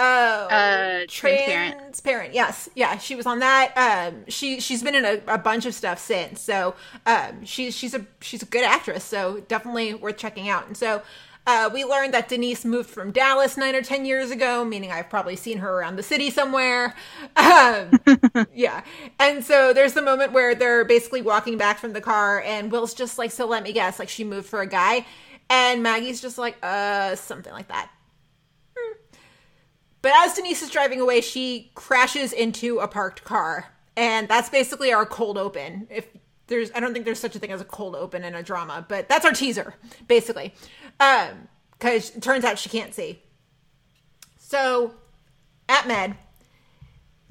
[0.00, 1.76] Oh, Uh, Transparent.
[1.78, 2.32] Transparent.
[2.34, 3.72] Yes, yeah, she was on that.
[3.76, 6.40] Um, she she's been in a, a bunch of stuff since.
[6.40, 9.02] So um, she's she's a she's a good actress.
[9.02, 10.68] So definitely worth checking out.
[10.68, 11.02] And so
[11.48, 15.10] uh, we learned that Denise moved from Dallas nine or ten years ago, meaning I've
[15.10, 16.94] probably seen her around the city somewhere.
[17.36, 17.90] Um,
[18.54, 18.82] yeah,
[19.18, 22.94] and so there's the moment where they're basically walking back from the car, and Will's
[22.94, 25.06] just like, "So let me guess, like she moved for a guy,"
[25.48, 27.90] and Maggie's just like, "Uh, something like that."
[30.08, 33.74] But as Denise is driving away, she crashes into a parked car.
[33.94, 35.86] And that's basically our cold open.
[35.90, 36.06] If
[36.46, 38.86] there's I don't think there's such a thing as a cold open in a drama,
[38.88, 39.74] but that's our teaser,
[40.06, 40.54] basically.
[40.98, 43.20] Um, because it turns out she can't see.
[44.38, 44.94] So
[45.68, 46.16] at Med,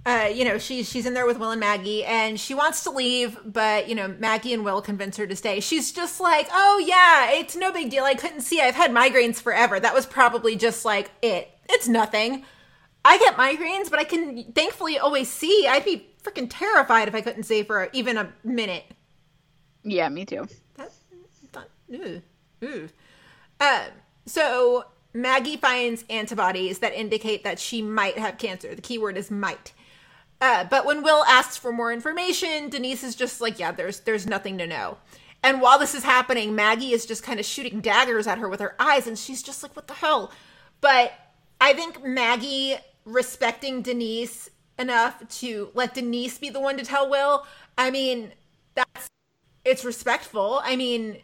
[0.06, 2.92] uh, you know, she's she's in there with Will and Maggie, and she wants to
[2.92, 5.62] leave, but you know, Maggie and Will convince her to stay.
[5.62, 8.04] She's just like, "Oh yeah, it's no big deal.
[8.04, 8.62] I couldn't see.
[8.62, 9.80] I've had migraines forever.
[9.80, 11.50] That was probably just like it.
[11.68, 12.46] It's nothing.
[13.08, 15.66] I get migraines, but I can thankfully always see.
[15.66, 18.84] I'd be freaking terrified if I couldn't see for even a minute.
[19.84, 20.46] yeah, me too.
[20.76, 20.92] That,
[21.54, 22.22] that, ew,
[22.60, 22.90] ew.
[23.62, 23.86] Uh,
[24.26, 28.76] so Maggie finds antibodies that indicate that she might have cancer.
[28.76, 29.72] The key word is might.
[30.42, 34.28] Uh, but when Will asks for more information, Denise is just like, "Yeah, there's there's
[34.28, 34.98] nothing to know."
[35.42, 38.60] And while this is happening, Maggie is just kind of shooting daggers at her with
[38.60, 40.32] her eyes, and she's just like, "What the hell?"
[40.82, 41.14] But
[41.60, 42.76] I think Maggie
[43.08, 47.46] respecting Denise enough to let Denise be the one to tell Will.
[47.78, 48.32] I mean,
[48.76, 49.08] that's
[49.66, 50.62] it's respectful.
[50.64, 51.18] I mean,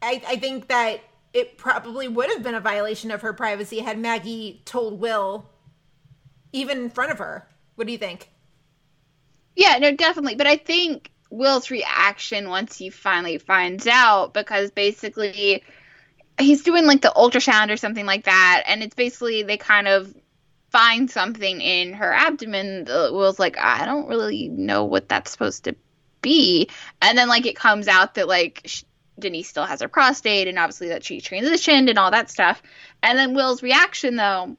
[0.00, 1.00] I, I think that
[1.32, 5.48] it probably would have been a violation of her privacy had Maggie told Will,
[6.52, 7.46] even in front of her.
[7.74, 8.30] What do you think?
[9.54, 10.36] Yeah, no, definitely.
[10.36, 15.64] But I think Will's reaction once he finally finds out, because basically
[16.38, 20.14] he's doing like the ultrasound or something like that, and it's basically they kind of
[20.70, 22.84] find something in her abdomen.
[22.86, 25.76] Will's like, I don't really know what that's supposed to
[26.22, 26.68] be,
[27.00, 28.84] and then like it comes out that like sh-
[29.18, 32.62] Denise still has her prostate, and obviously that she transitioned and all that stuff.
[33.02, 34.56] And then Will's reaction though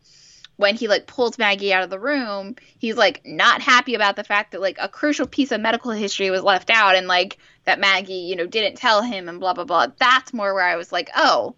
[0.57, 4.23] when he like pulls Maggie out of the room, he's like not happy about the
[4.23, 7.79] fact that like a crucial piece of medical history was left out and like that
[7.79, 9.87] Maggie, you know, didn't tell him and blah blah blah.
[9.97, 11.55] That's more where I was like, "Oh,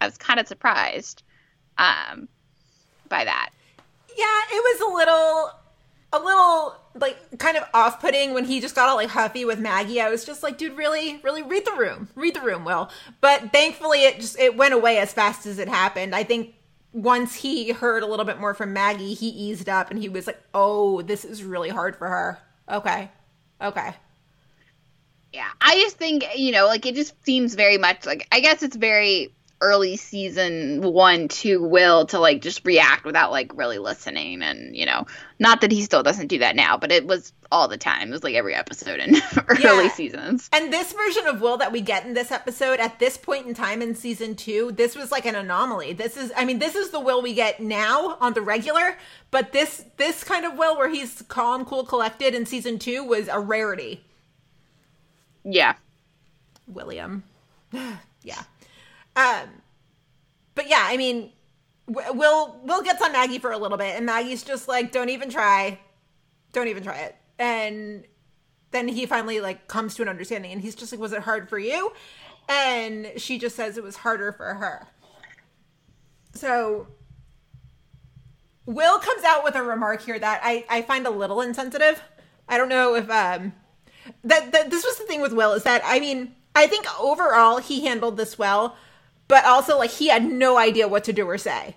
[0.00, 1.22] I was kind of surprised
[1.76, 2.28] um
[3.08, 3.50] by that."
[4.16, 5.50] Yeah, it was a little,
[6.12, 10.00] a little like kind of off-putting when he just got all like huffy with Maggie.
[10.00, 12.90] I was just like, dude, really, really read the room, read the room, Will.
[13.20, 16.14] But thankfully, it just it went away as fast as it happened.
[16.14, 16.54] I think
[16.92, 20.26] once he heard a little bit more from Maggie, he eased up and he was
[20.26, 22.38] like, oh, this is really hard for her.
[22.70, 23.10] Okay,
[23.60, 23.94] okay.
[25.32, 28.62] Yeah, I just think you know, like it just seems very much like I guess
[28.62, 34.42] it's very early season one to Will to like just react without like really listening,
[34.42, 35.06] and you know,
[35.38, 38.08] not that he still doesn't do that now, but it was all the time.
[38.08, 39.14] It was like every episode in
[39.48, 39.88] early Yeah.
[39.88, 40.48] seasons.
[40.52, 43.54] And this version of Will that we get in this episode at this point in
[43.54, 45.92] time in season two, this was like an anomaly.
[45.92, 48.98] This is, I mean, this is the Will we get now on the regular,
[49.30, 53.28] but this this kind of Will where he's calm, cool, collected in season two was
[53.28, 54.02] a rarity.
[55.44, 55.74] Yeah,
[56.66, 57.22] William,
[58.22, 58.42] yeah.
[59.16, 59.62] Um,
[60.54, 61.32] but yeah, I mean,
[61.88, 65.30] Will Will gets on Maggie for a little bit, and Maggie's just like, "Don't even
[65.30, 65.80] try,
[66.52, 68.04] don't even try it." And
[68.70, 71.48] then he finally like comes to an understanding, and he's just like, "Was it hard
[71.48, 71.92] for you?"
[72.48, 74.86] And she just says it was harder for her.
[76.34, 76.88] So
[78.66, 82.02] Will comes out with a remark here that I I find a little insensitive.
[82.48, 83.54] I don't know if um
[84.24, 87.58] that, that this was the thing with Will is that I mean I think overall
[87.58, 88.76] he handled this well,
[89.28, 91.76] but also like he had no idea what to do or say.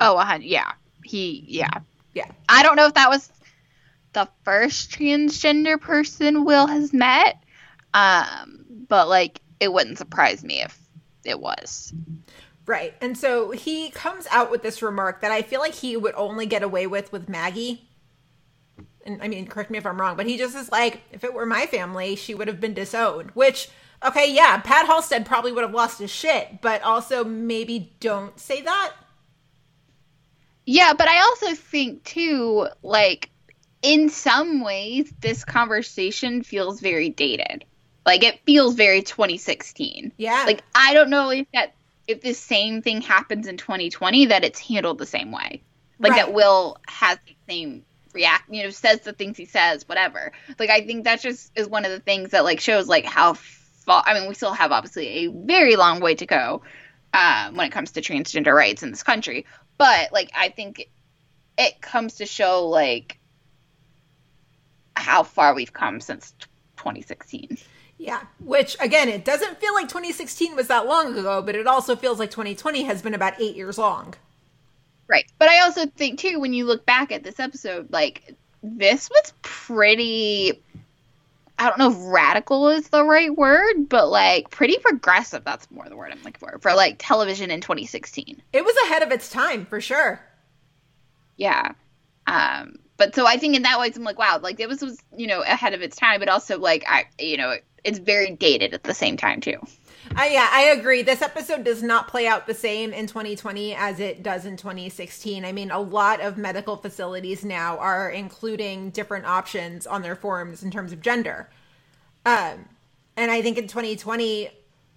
[0.00, 0.72] Oh, uh, yeah.
[1.04, 1.80] He, yeah.
[2.14, 2.30] Yeah.
[2.48, 3.30] I don't know if that was
[4.12, 7.42] the first transgender person Will has met,
[7.94, 10.78] um, but like it wouldn't surprise me if
[11.24, 11.92] it was.
[12.66, 12.94] Right.
[13.00, 16.46] And so he comes out with this remark that I feel like he would only
[16.46, 17.88] get away with with Maggie.
[19.04, 21.32] And I mean, correct me if I'm wrong, but he just is like, if it
[21.32, 23.30] were my family, she would have been disowned.
[23.32, 23.68] Which,
[24.04, 28.62] okay, yeah, Pat Halstead probably would have lost his shit, but also maybe don't say
[28.62, 28.92] that.
[30.64, 33.30] Yeah, but I also think too, like,
[33.82, 37.64] in some ways, this conversation feels very dated.
[38.04, 40.12] Like, it feels very 2016.
[40.16, 40.44] Yeah.
[40.46, 41.74] Like, I don't know if that
[42.06, 45.62] if the same thing happens in 2020 that it's handled the same way.
[45.98, 46.26] Like Right.
[46.26, 50.32] that Will has the same react, you know, says the things he says, whatever.
[50.58, 53.34] Like I think that just is one of the things that like shows like how
[53.86, 54.02] far.
[54.04, 56.62] I mean, we still have obviously a very long way to go
[57.14, 59.46] um, when it comes to transgender rights in this country,
[59.78, 60.90] but like I think
[61.56, 63.18] it comes to show like
[64.94, 66.32] how far we've come since
[66.76, 67.58] 2016.
[67.98, 68.20] Yeah.
[68.40, 72.18] Which, again, it doesn't feel like 2016 was that long ago, but it also feels
[72.18, 74.14] like 2020 has been about eight years long.
[75.08, 75.24] Right.
[75.38, 79.32] But I also think too, when you look back at this episode, like this was
[79.42, 80.62] pretty
[81.58, 85.88] I don't know if radical is the right word, but like pretty progressive, that's more
[85.88, 86.58] the word I'm looking for.
[86.60, 88.42] For like television in twenty sixteen.
[88.52, 90.20] It was ahead of its time, for sure.
[91.36, 91.72] Yeah.
[92.26, 94.98] Um but so I think in that way I'm like, wow, like it was was,
[95.16, 98.74] you know, ahead of its time, but also like I you know, it's very dated
[98.74, 99.58] at the same time too.
[100.18, 101.02] I, yeah, I agree.
[101.02, 105.44] This episode does not play out the same in 2020 as it does in 2016.
[105.44, 110.62] I mean, a lot of medical facilities now are including different options on their forms
[110.62, 111.50] in terms of gender.
[112.24, 112.66] Um,
[113.18, 114.48] and I think in 2020,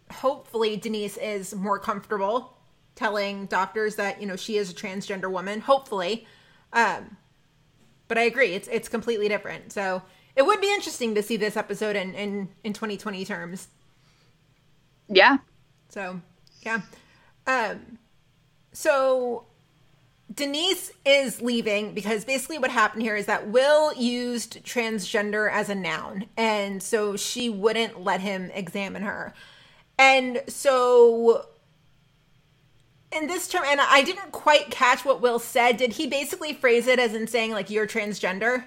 [0.09, 2.57] hopefully Denise is more comfortable
[2.95, 5.59] telling doctors that you know she is a transgender woman.
[5.59, 6.25] Hopefully,
[6.73, 7.17] um,
[8.07, 9.71] but I agree, it's it's completely different.
[9.71, 10.01] So
[10.35, 13.67] it would be interesting to see this episode in in, in 2020 terms.
[15.09, 15.37] Yeah.
[15.89, 16.21] So,
[16.61, 16.81] yeah.
[17.47, 17.97] Um,
[18.71, 19.45] so
[20.33, 25.75] Denise is leaving because basically what happened here is that Will used transgender as a
[25.75, 29.33] noun, and so she wouldn't let him examine her.
[29.97, 31.47] And so
[33.11, 35.77] in this term, and I didn't quite catch what Will said.
[35.77, 38.65] Did he basically phrase it as in saying like you're transgender?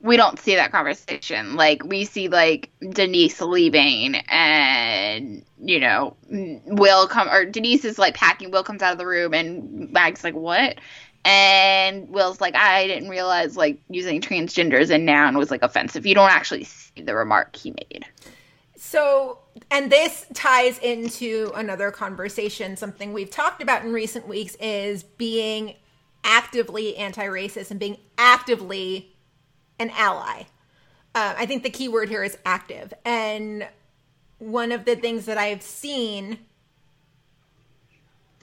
[0.00, 1.56] We don't see that conversation.
[1.56, 8.14] Like we see like Denise leaving, and you know, Will come or Denise is like
[8.14, 8.50] packing.
[8.50, 10.76] Will comes out of the room, and Mag's like, "What?"
[11.24, 16.06] And Will's like, "I didn't realize like using transgender as a noun was like offensive."
[16.06, 18.04] You don't actually see the remark he made.
[18.76, 19.40] So,
[19.72, 22.76] and this ties into another conversation.
[22.76, 25.74] Something we've talked about in recent weeks is being
[26.22, 29.16] actively anti racist and being actively
[29.78, 30.44] an ally.
[31.14, 32.92] Uh, I think the key word here is active.
[33.04, 33.66] And
[34.38, 36.38] one of the things that I've seen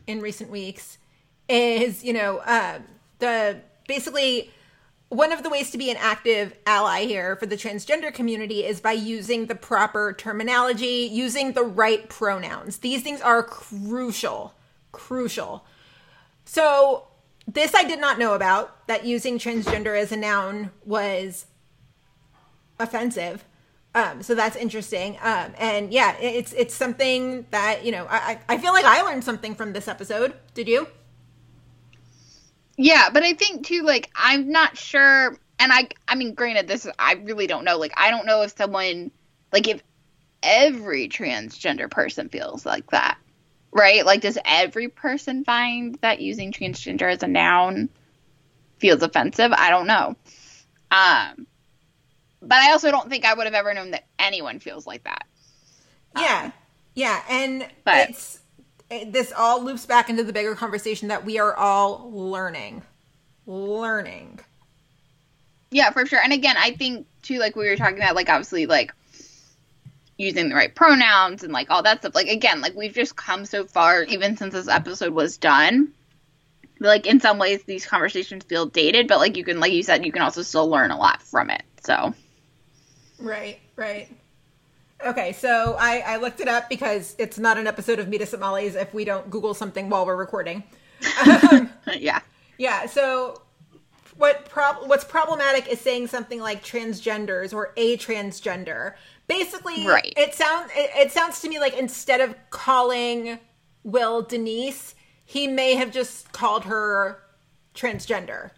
[0.08, 0.98] in recent weeks
[1.48, 2.80] is, you know, uh,
[3.20, 4.52] the basically
[5.10, 8.82] one of the ways to be an active ally here for the transgender community is
[8.82, 12.80] by using the proper terminology, using the right pronouns.
[12.80, 14.54] These things are crucial,
[14.92, 15.64] crucial.
[16.44, 17.08] So,
[17.48, 21.46] this I did not know about that using transgender as a noun was
[22.80, 23.46] offensive.
[23.94, 25.18] Um, so that's interesting.
[25.22, 29.24] Um, and yeah, it's it's something that you know I I feel like I learned
[29.24, 30.34] something from this episode.
[30.54, 30.88] Did you?
[32.78, 36.86] Yeah, but I think too, like I'm not sure, and I, I mean, granted, this
[36.86, 37.78] is, I really don't know.
[37.78, 39.12] Like, I don't know if someone,
[39.54, 39.82] like, if
[40.44, 43.18] every transgender person feels like that,
[43.76, 44.06] right?
[44.06, 47.90] Like, does every person find that using transgender as a noun
[48.80, 49.52] feels offensive?
[49.52, 50.16] I don't know.
[50.90, 51.46] Um,
[52.42, 55.26] but I also don't think I would have ever known that anyone feels like that.
[56.18, 56.52] Yeah,
[56.96, 58.40] yeah, and but- it's
[58.90, 62.82] it, this all loops back into the bigger conversation that we are all learning,
[63.46, 64.40] learning.
[65.72, 66.20] Yeah, for sure.
[66.24, 68.94] And again, I think too, like we were talking about, like obviously, like
[70.18, 72.16] using the right pronouns and like all that stuff.
[72.16, 75.94] Like again, like we've just come so far, even since this episode was done.
[76.80, 80.06] Like in some ways, these conversations feel dated, but like you can, like you said,
[80.06, 81.64] you can also still learn a lot from it.
[81.84, 82.14] So
[83.20, 84.10] Right, right.
[85.06, 88.34] Okay, so I, I looked it up because it's not an episode of Meet Us
[88.34, 90.64] at Molly's if we don't Google something while we're recording.
[91.52, 92.22] Um, yeah,
[92.58, 93.42] Yeah, so
[94.18, 98.94] what prob- what's problematic is saying something like transgenders or a transgender.
[99.28, 100.14] Basically, Right.
[100.18, 103.40] it sounds it, it sounds to me like instead of calling
[103.84, 104.94] Will Denise,
[105.26, 107.20] he may have just called her
[107.74, 108.52] transgender.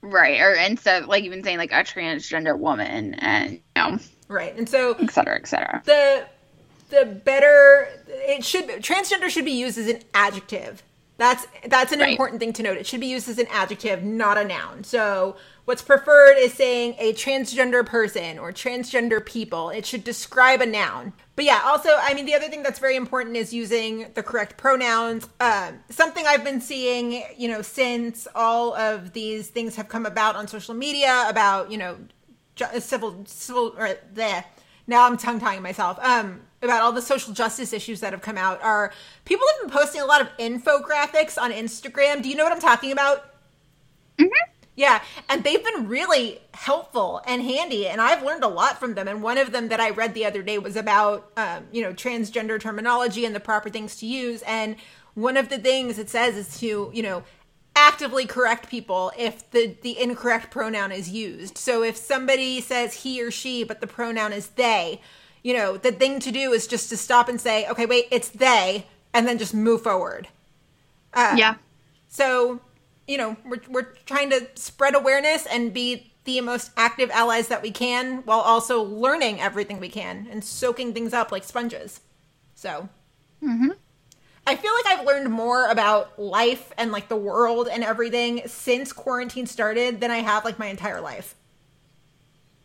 [0.00, 0.40] Right.
[0.40, 3.98] Or instead of like even saying like a transgender woman and you know,
[4.28, 4.56] Right.
[4.56, 5.82] And so et cetera, et cetera.
[5.84, 6.26] the
[6.90, 10.82] the better it should transgender should be used as an adjective.
[11.16, 12.10] That's that's an Right.
[12.10, 12.76] important thing to note.
[12.76, 14.84] It should be used as an adjective, not a noun.
[14.84, 15.36] So
[15.68, 19.68] what's preferred is saying a transgender person or transgender people.
[19.68, 21.12] It should describe a noun.
[21.36, 24.56] But yeah, also, I mean, the other thing that's very important is using the correct
[24.56, 25.28] pronouns.
[25.40, 30.36] Um, something I've been seeing, you know, since all of these things have come about
[30.36, 31.98] on social media about, you know,
[32.54, 34.42] ju- civil civil or the
[34.86, 35.98] now I'm tongue tying myself.
[36.00, 38.90] Um, about all the social justice issues that have come out are
[39.26, 42.22] people have been posting a lot of infographics on Instagram.
[42.22, 43.34] Do you know what I'm talking about?
[44.78, 49.08] Yeah, and they've been really helpful and handy, and I've learned a lot from them.
[49.08, 51.92] And one of them that I read the other day was about, um, you know,
[51.92, 54.40] transgender terminology and the proper things to use.
[54.42, 54.76] And
[55.14, 57.24] one of the things it says is to, you know,
[57.74, 61.58] actively correct people if the the incorrect pronoun is used.
[61.58, 65.00] So if somebody says he or she, but the pronoun is they,
[65.42, 68.28] you know, the thing to do is just to stop and say, okay, wait, it's
[68.28, 70.28] they, and then just move forward.
[71.36, 71.56] yeah.
[72.06, 72.60] So,
[73.08, 77.62] you know, we're, we're trying to spread awareness and be the most active allies that
[77.62, 82.00] we can while also learning everything we can and soaking things up like sponges.
[82.54, 82.88] So,
[83.42, 83.70] mm-hmm.
[84.46, 88.92] I feel like I've learned more about life and like the world and everything since
[88.92, 91.34] quarantine started than I have like my entire life.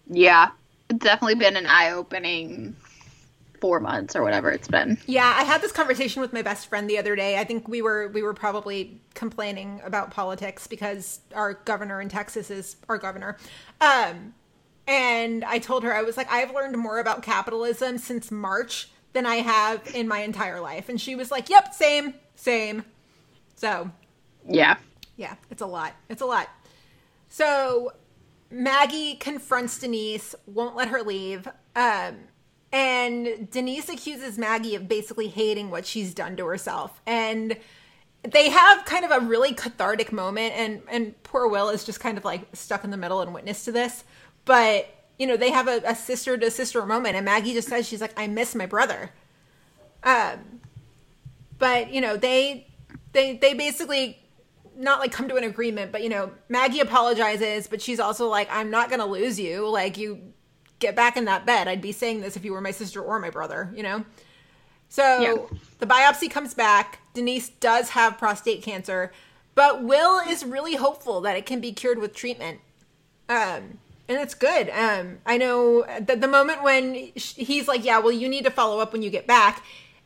[0.10, 0.52] Yeah.
[0.90, 2.76] It's definitely been an eye opening
[3.64, 4.98] four months or whatever it's been.
[5.06, 7.38] Yeah, I had this conversation with my best friend the other day.
[7.40, 12.52] I think we were we were probably complaining about politics because our governor in Texas
[12.52, 13.38] is our governor.
[13.80, 14.34] Um
[14.86, 19.26] and I told her I was like I've learned more about capitalism since March than
[19.26, 20.90] I have in my entire life.
[20.90, 22.84] And she was like, "Yep, same, same."
[23.56, 23.92] So,
[24.46, 24.76] Yeah.
[25.16, 25.94] yeah, it's a lot.
[26.10, 26.50] It's a lot.
[27.30, 27.94] So
[28.52, 31.48] Maggie confronts Denise, won't let her leave.
[31.78, 32.16] Um,
[32.74, 37.00] and Denise accuses Maggie of basically hating what she's done to herself.
[37.06, 37.56] And
[38.24, 42.18] they have kind of a really cathartic moment and and poor Will is just kind
[42.18, 44.04] of like stuck in the middle and witness to this.
[44.46, 44.88] But
[45.20, 48.02] you know, they have a, a sister to sister moment and Maggie just says she's
[48.02, 49.12] like, I miss my brother.
[50.04, 50.62] Um
[51.60, 52.68] but you know, they
[53.12, 54.20] they they basically
[54.76, 58.48] not like come to an agreement, but you know, Maggie apologizes, but she's also like,
[58.52, 59.70] I'm not gonna lose you.
[59.70, 60.34] Like you
[60.84, 61.68] get back in that bed.
[61.68, 64.06] I'd be saying this if you were my sister or my brother, you know?
[64.90, 65.36] So Yeah.
[65.80, 67.00] the biopsy comes back.
[67.16, 69.12] Denise does have prostate cancer,
[69.56, 72.60] but Will is really hopeful that it can be cured with treatment.
[73.30, 73.80] Um,
[74.10, 74.70] and it's good.
[74.70, 78.80] Um, I know that the moment when he's like, "Yeah, well, you need to follow
[78.80, 79.64] up when you get back,"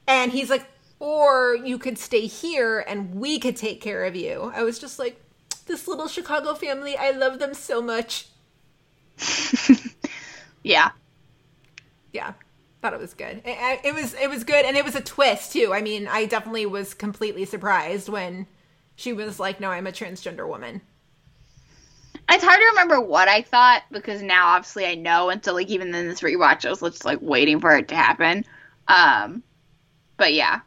[0.07, 0.65] and he's like,
[0.99, 4.99] "Or you could stay here and we could take care of you." I was just
[4.99, 5.19] like,
[5.65, 8.28] "This little Chicago family, I love them so much."
[10.68, 10.91] Yeah.
[12.13, 12.34] Yeah,
[12.82, 13.41] thought it was good.
[13.45, 15.72] It, it was it was good, and it was a twist too.
[15.74, 18.47] I mean, I definitely was completely surprised when
[18.95, 20.82] she was like, "No, I'm a transgender woman."
[22.30, 25.70] It's hard to remember what I thought because now obviously I know, and so like
[25.70, 28.43] even in this rewatch, I was just like waiting for it to happen.
[28.88, 29.43] Um,
[30.18, 30.61] but yeah,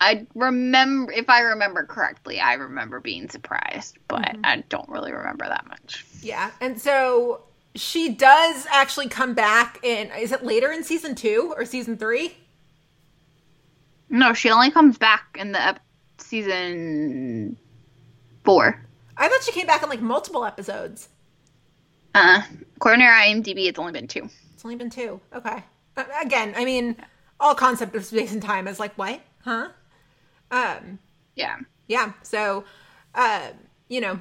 [0.00, 5.46] I remember if I remember correctly, I remember being surprised, but I don't really remember
[5.46, 6.04] that much.
[6.22, 7.42] Yeah, and so
[7.74, 10.10] she does actually come back in.
[10.12, 12.36] Is it later in season two or season three?
[14.10, 15.80] No, she only comes back in the ep-
[16.18, 17.56] season
[18.44, 18.80] four.
[19.16, 21.08] I thought she came back in like multiple episodes.
[22.14, 22.42] Uh,
[22.76, 24.28] according to IMDb, it's only been two.
[24.52, 25.20] It's only been two.
[25.34, 25.62] Okay.
[26.20, 26.96] Again, I mean,
[27.40, 29.20] all concept of space and time is like what?
[29.42, 29.68] Huh?
[30.50, 30.98] Um.
[31.36, 31.56] Yeah.
[31.88, 32.64] yeah so
[33.14, 33.48] uh
[33.88, 34.20] you know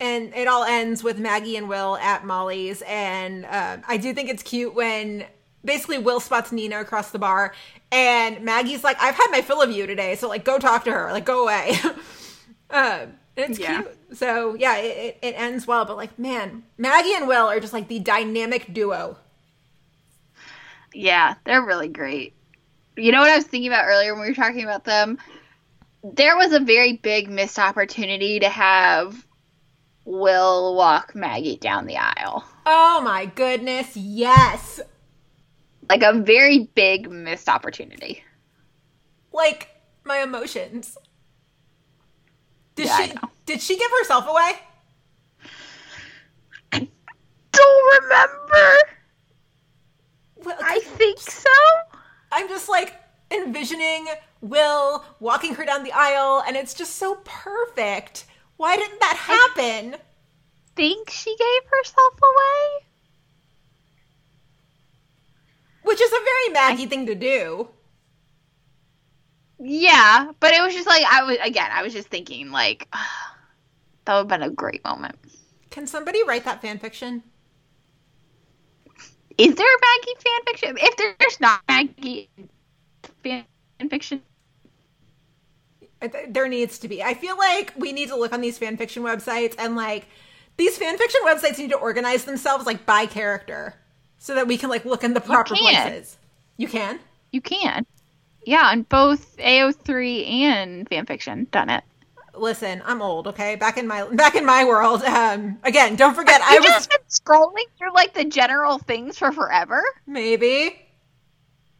[0.00, 4.28] and it all ends with maggie and will at molly's and uh, i do think
[4.28, 5.24] it's cute when
[5.64, 7.52] basically will spots nina across the bar
[7.90, 10.92] and maggie's like i've had my fill of you today so like go talk to
[10.92, 11.74] her like go away
[12.70, 13.58] uh, it's Yeah.
[13.58, 17.60] cute so yeah it, it, it ends well but like man maggie and will are
[17.60, 19.16] just like the dynamic duo
[20.92, 22.34] Yeah, they're really great.
[22.96, 25.18] You know what I was thinking about earlier when we were talking about them?
[26.02, 29.26] There was a very big missed opportunity to have
[30.08, 32.44] Will walk Maggie down the aisle.
[32.64, 34.80] oh my goodness yes
[35.90, 38.22] Like a very big missed opportunity.
[39.32, 39.68] like
[40.04, 40.96] my emotions
[42.76, 43.12] did Yeah, she
[43.46, 44.52] did she give herself away
[46.72, 46.88] I
[47.52, 48.76] don't remember.
[50.44, 51.48] Well, I think so.
[52.30, 52.94] I'm just like
[53.30, 54.06] envisioning
[54.42, 58.26] Will walking her down the aisle, and it's just so perfect.
[58.56, 59.96] Why didn't that happen?
[60.74, 62.86] Think she gave herself away.
[65.82, 67.68] Which is a very Maggie thing to do.
[69.58, 71.70] Yeah, but it was just like I was again.
[71.72, 72.88] I was just thinking like
[74.04, 75.16] that would have been a great moment.
[75.70, 77.22] Can somebody write that fan fiction?
[79.38, 80.78] Is there a Maggie fan fiction?
[80.80, 82.30] If there's not Maggie
[83.22, 83.44] fan
[83.90, 84.35] fiction, I
[86.28, 87.02] There needs to be.
[87.02, 90.06] I feel like we need to look on these fan fiction websites and like
[90.56, 93.74] these fan fiction websites need to organize themselves like by character
[94.18, 95.90] so that we can like look in the proper can.
[95.90, 96.16] places.
[96.56, 97.00] You can?
[97.32, 97.86] you can.
[98.44, 101.82] Yeah, on both AO3 and fanfiction, done it.
[102.34, 103.56] Listen, I'm old, okay?
[103.56, 105.02] Back in my back in my world.
[105.02, 109.18] Um again, don't forget I You've was just been scrolling through like the general things
[109.18, 109.82] for forever.
[110.06, 110.85] maybe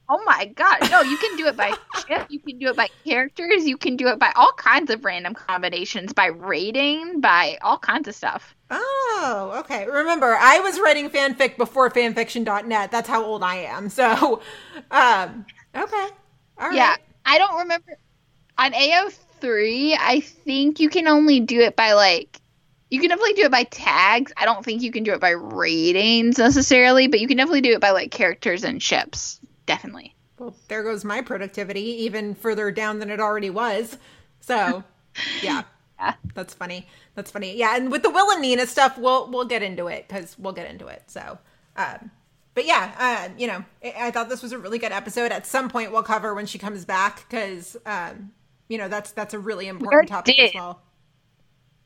[0.08, 0.90] Oh my god!
[0.90, 1.72] No, you can do it by
[2.06, 2.26] ship.
[2.28, 3.66] You can do it by characters.
[3.66, 8.06] You can do it by all kinds of random combinations, by rating, by all kinds
[8.06, 8.54] of stuff.
[8.70, 9.86] Oh, okay.
[9.86, 12.90] Remember, I was writing fanfic before fanfiction.net.
[12.90, 13.88] That's how old I am.
[13.88, 14.42] So,
[14.90, 16.08] um, okay.
[16.58, 16.74] All right.
[16.74, 17.98] Yeah, I don't remember
[18.58, 19.96] on AO3.
[19.98, 22.40] I think you can only do it by like
[22.90, 24.32] you can definitely do it by tags.
[24.36, 27.72] I don't think you can do it by ratings necessarily, but you can definitely do
[27.72, 29.40] it by like characters and ships.
[29.66, 30.14] Definitely.
[30.38, 33.98] Well, there goes my productivity even further down than it already was.
[34.40, 34.84] So,
[35.42, 35.62] yeah.
[35.98, 36.14] Yeah.
[36.34, 36.86] That's funny.
[37.14, 37.56] That's funny.
[37.56, 40.52] Yeah, and with the Will and Nina stuff, we'll we'll get into it because we'll
[40.52, 41.02] get into it.
[41.06, 41.38] So,
[41.76, 42.10] um,
[42.54, 45.32] but yeah, uh, you know, I, thought this was a really good episode.
[45.32, 48.32] At some point, we'll cover when she comes back because, um,
[48.68, 50.80] you know, that's that's a really important topic as well.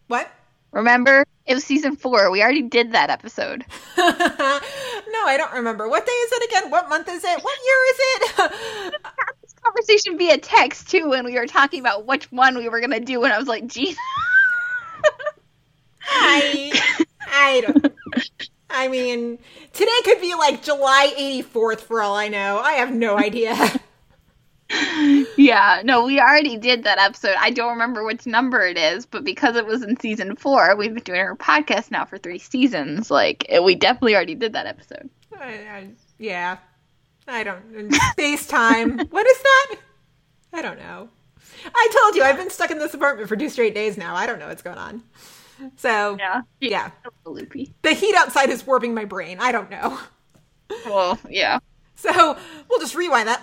[0.09, 0.31] What?
[0.73, 2.31] Remember, it was season four.
[2.31, 3.65] We already did that episode.
[3.99, 5.89] no, I don't remember.
[5.89, 6.71] What day is it again?
[6.71, 7.43] What month is it?
[7.43, 8.95] What year is it?
[9.05, 12.81] had this conversation via text too when we were talking about which one we were
[12.81, 13.97] gonna do and I was like, gee
[16.11, 16.73] I
[17.31, 17.95] I don't.
[18.71, 19.39] I mean,
[19.73, 22.59] today could be like July 84th for all I know.
[22.59, 23.57] I have no idea.
[25.37, 27.35] Yeah, no, we already did that episode.
[27.39, 30.95] I don't remember which number it is, but because it was in season four, we've
[30.95, 33.11] been doing our podcast now for three seasons.
[33.11, 35.11] Like, it, we definitely already did that episode.
[35.39, 36.59] I, I, yeah.
[37.27, 37.93] I don't.
[38.13, 38.99] Space time.
[39.11, 39.77] what is that?
[40.53, 41.09] I don't know.
[41.75, 44.15] I told you, I've been stuck in this apartment for two straight days now.
[44.15, 45.03] I don't know what's going on.
[45.77, 46.43] So, Yeah.
[46.61, 46.91] yeah.
[47.25, 47.73] Loopy.
[47.83, 49.39] The heat outside is warping my brain.
[49.41, 49.99] I don't know.
[50.87, 51.59] Well, yeah.
[51.97, 53.43] So we'll just rewind that.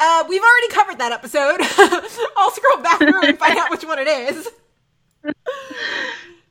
[0.00, 1.60] Uh, we've already covered that episode.
[2.36, 4.48] I'll scroll back through and find out which one it is.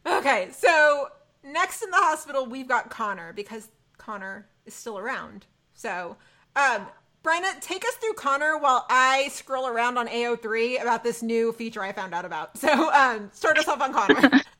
[0.06, 1.08] okay, so
[1.44, 5.46] next in the hospital, we've got Connor because Connor is still around.
[5.74, 6.18] So,
[6.56, 6.88] um,
[7.24, 11.82] Bryna, take us through Connor while I scroll around on AO3 about this new feature
[11.82, 12.58] I found out about.
[12.58, 14.42] So, um, start us off on Connor.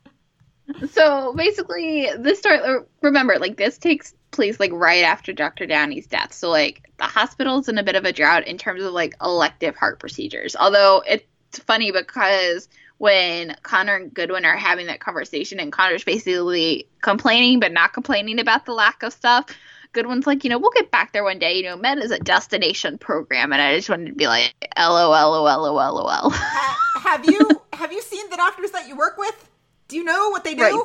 [0.92, 2.60] So basically, this story.
[2.60, 5.66] uh, Remember, like this takes place like right after Dr.
[5.66, 6.34] Downey's death.
[6.34, 9.76] So like the hospital's in a bit of a drought in terms of like elective
[9.76, 10.56] heart procedures.
[10.56, 11.26] Although it's
[11.60, 17.72] funny because when Connor and Goodwin are having that conversation, and Connor's basically complaining but
[17.72, 19.46] not complaining about the lack of stuff.
[19.94, 21.56] Goodwin's like, you know, we'll get back there one day.
[21.56, 25.10] You know, Med is a destination program, and I just wanted to be like, lol,
[25.12, 26.30] lol, lol, lol.
[26.30, 29.50] Ha- have you have you seen the doctors that you work with?
[29.88, 30.62] Do you know what they do?
[30.62, 30.84] Right.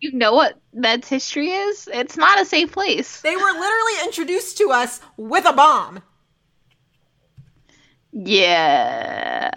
[0.00, 1.88] you know what Med's history is?
[1.92, 3.20] It's not a safe place.
[3.22, 6.02] They were literally introduced to us with a bomb.
[8.12, 9.50] Yeah.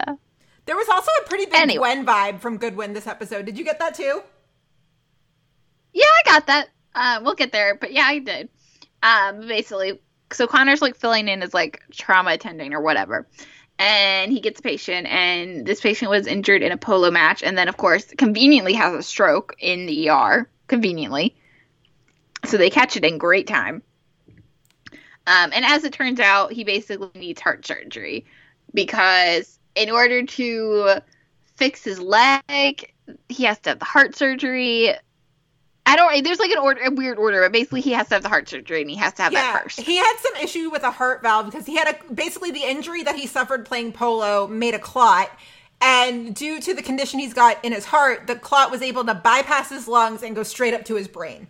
[0.66, 1.78] There was also a pretty big Anyway.
[1.94, 3.46] Gwen vibe from Goodwin this episode.
[3.46, 4.22] Did you get that too?
[5.92, 6.68] Yeah, I got that.
[6.94, 8.48] Uh, we'll get there, but yeah, I did.
[9.02, 10.00] Um, basically,
[10.32, 13.26] so Connor's like filling in as like trauma attending or whatever,
[13.78, 17.56] and he gets a patient, and this patient was injured in a polo match, and
[17.56, 20.48] then of course conveniently has a stroke in the ER.
[20.66, 21.34] Conveniently,
[22.44, 23.82] so they catch it in great time.
[25.26, 28.26] Um, and as it turns out, he basically needs heart surgery
[28.74, 31.00] because in order to
[31.56, 32.92] fix his leg,
[33.28, 34.94] he has to have the heart surgery.
[35.88, 36.22] I don't.
[36.22, 38.48] There's like an order, a weird order, but basically he has to have the heart
[38.48, 39.80] surgery and he has to have that first.
[39.80, 43.02] he had some issue with a heart valve because he had a basically the injury
[43.02, 45.30] that he suffered playing polo made a clot,
[45.80, 49.14] and due to the condition he's got in his heart, the clot was able to
[49.14, 51.48] bypass his lungs and go straight up to his brain.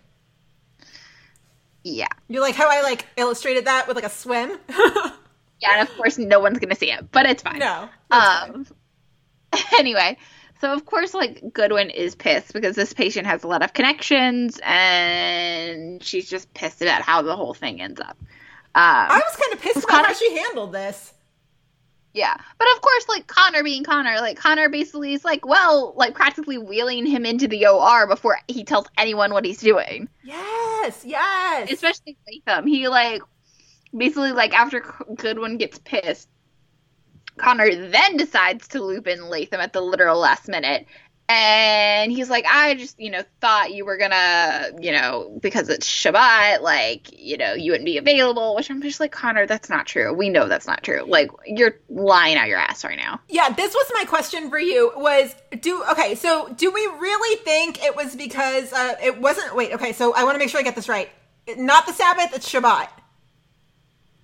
[1.85, 4.59] Yeah, You like how I like illustrated that with like a swim?
[4.69, 7.59] yeah, and of course no one's gonna see it, but it's fine.
[7.59, 7.89] no.
[8.11, 8.55] fine.
[8.55, 8.67] Um.
[9.79, 10.19] Anyway,
[10.61, 14.61] So of course, like Goodwin is pissed because this patient has a lot of connections,
[14.65, 18.17] and she's just pissed about how the whole thing ends up.
[18.75, 21.15] Um, I was kind of pissed about Connor- how she handled this.
[22.15, 22.37] Yeah.
[22.59, 26.59] But of course, like Connor being Connor, like Connor basically is like, well, like practically
[26.59, 30.09] wheeling him into the OR before he tells anyone what he's doing.
[30.25, 31.71] Yes, yes.
[31.71, 32.67] Especially Latham.
[32.67, 33.23] He like
[33.97, 34.85] basically like after
[35.15, 36.29] Goodwin gets pissed,
[37.39, 40.87] Connor then decides to loop in Latham at the literal last minute.
[41.31, 45.87] And he's like, I just, you know, thought you were gonna, you know, because it's
[45.87, 48.57] Shabbat, like, you know, you wouldn't be available.
[48.57, 50.15] Which I'm just like, Connor, that's not true.
[50.15, 51.05] We know that's not true.
[51.07, 53.21] Like, you're lying out your ass right now.
[53.29, 54.91] Yeah, this was my question for you.
[54.97, 56.15] Was do okay?
[56.15, 59.55] So do we really think it was because uh, it wasn't?
[59.55, 59.93] Wait, okay.
[59.93, 61.11] So I want to make sure I get this right.
[61.59, 62.35] Not the Sabbath.
[62.35, 62.89] It's Shabbat.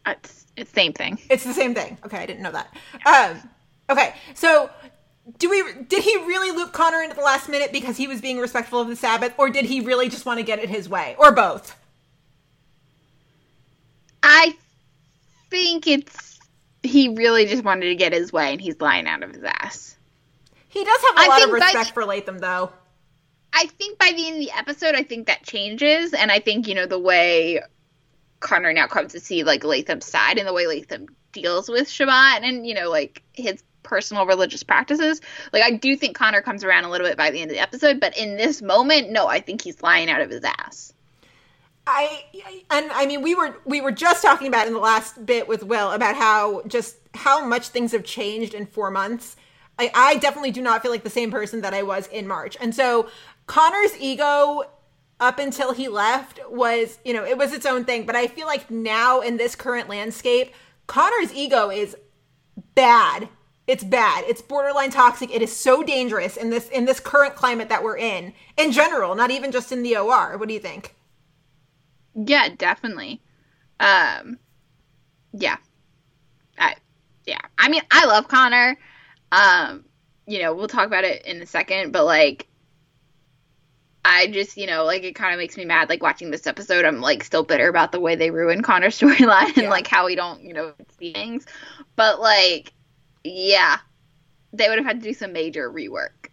[0.07, 1.19] It's it's the same thing.
[1.31, 1.99] It's the same thing.
[2.05, 2.75] Okay, I didn't know that.
[3.07, 3.49] Um,
[3.91, 4.71] okay, so
[5.39, 5.63] do we?
[5.89, 8.89] Did he really loop Connor into the last minute because he was being respectful of
[8.89, 11.77] the Sabbath, or did he really just want to get it his way, or both?
[14.23, 14.55] I
[15.51, 16.39] think it's
[16.83, 19.97] he really just wanted to get his way, and he's lying out of his ass.
[20.69, 22.71] He does have a I lot of think by- respect for Latham, though.
[23.57, 26.67] I think by the end of the episode, I think that changes, and I think
[26.67, 27.61] you know the way
[28.45, 32.43] Connor now comes to see like Latham's side and the way Latham deals with Shabbat
[32.43, 35.21] and you know like his personal religious practices.
[35.53, 37.63] Like I do think Connor comes around a little bit by the end of the
[37.63, 40.93] episode, but in this moment, no, I think he's lying out of his ass.
[41.87, 42.25] I
[42.71, 45.63] and I mean we were we were just talking about in the last bit with
[45.65, 49.37] Will about how just how much things have changed in four months.
[49.79, 52.57] I, I definitely do not feel like the same person that I was in March,
[52.61, 53.09] and so
[53.47, 54.63] Connor's ego
[55.21, 58.47] up until he left was you know it was its own thing, but I feel
[58.47, 60.53] like now in this current landscape,
[60.87, 61.97] Connor's ego is
[62.75, 63.29] bad.
[63.67, 64.25] It's bad.
[64.27, 65.35] It's borderline toxic.
[65.35, 69.15] It is so dangerous in this in this current climate that we're in in general,
[69.15, 70.37] not even just in the OR.
[70.37, 70.95] What do you think?
[72.15, 73.21] Yeah, definitely.
[73.81, 74.39] Um,
[75.33, 75.57] yeah,
[76.59, 76.77] I,
[77.27, 77.41] yeah.
[77.59, 78.77] I mean, I love Connor.
[79.33, 79.85] Um,
[80.27, 82.47] you know, we'll talk about it in a second, but like,
[84.05, 85.89] I just, you know, like it kind of makes me mad.
[85.89, 89.57] Like watching this episode, I'm like still bitter about the way they ruined Connor's storyline
[89.57, 91.47] and like how we don't, you know, see things.
[91.97, 92.73] But like,
[93.25, 93.79] yeah,
[94.53, 96.29] they would have had to do some major rework.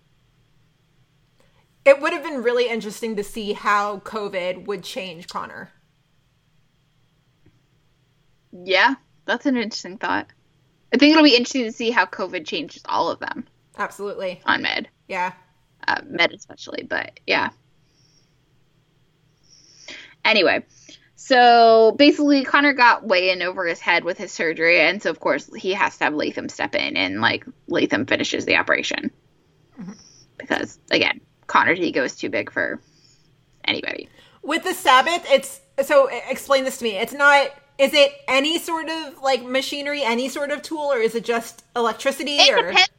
[1.85, 5.71] It would have been really interesting to see how COVID would change Connor.
[8.51, 8.95] Yeah,
[9.25, 10.27] that's an interesting thought.
[10.93, 13.47] I think it'll be interesting to see how COVID changes all of them
[13.77, 14.41] Absolutely.
[14.45, 14.89] on Med.
[15.07, 15.33] Yeah.
[15.87, 17.49] uh, med especially, but yeah.
[20.23, 20.63] Anyway,
[21.15, 25.19] so basically, Connor got way in over his head with his surgery, and so of
[25.19, 29.11] course he has to have Latham step in, and like Latham finishes the operation
[29.79, 29.91] mm-hmm.
[30.37, 32.81] because again, Connor's ego is too big for
[33.65, 34.09] anybody.
[34.41, 36.97] With the Sabbath, it's so explain this to me.
[36.97, 41.15] It's not is it any sort of like machinery, any sort of tool, or is
[41.15, 42.89] it just electricity It or depends.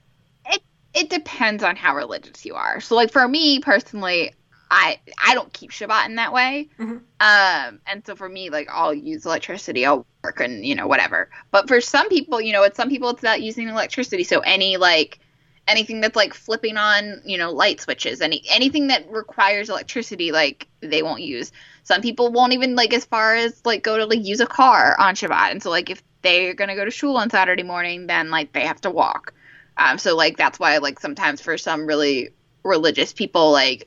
[0.46, 0.62] It
[0.94, 2.80] it depends on how religious you are.
[2.80, 4.32] So, like for me personally,
[4.72, 6.70] I I don't keep Shabbat in that way.
[6.80, 7.02] Mhm.
[7.20, 11.30] Um, and so for me, like I'll use electricity, I'll work and you know whatever.
[11.50, 14.24] But for some people, you know, it's some people it's about using electricity.
[14.24, 15.20] So any like
[15.68, 20.66] anything that's like flipping on, you know, light switches, any anything that requires electricity, like
[20.80, 21.52] they won't use.
[21.84, 24.96] Some people won't even like as far as like go to like use a car
[24.98, 25.50] on Shabbat.
[25.50, 28.66] And so like if they're gonna go to shul on Saturday morning, then like they
[28.66, 29.34] have to walk.
[29.76, 32.30] Um, so like that's why like sometimes for some really
[32.64, 33.86] religious people, like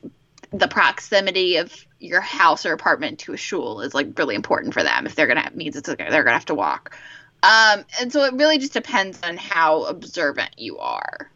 [0.57, 4.83] the proximity of your house or apartment to a shul is like really important for
[4.83, 5.05] them.
[5.05, 6.95] If they're gonna means it's they're gonna have to walk.
[7.43, 11.29] Um, and so it really just depends on how observant you are.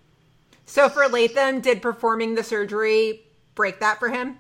[0.65, 4.37] so for Latham, did performing the surgery break that for him?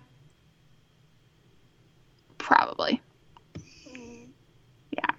[2.37, 3.01] Probably.
[4.91, 5.11] Yeah.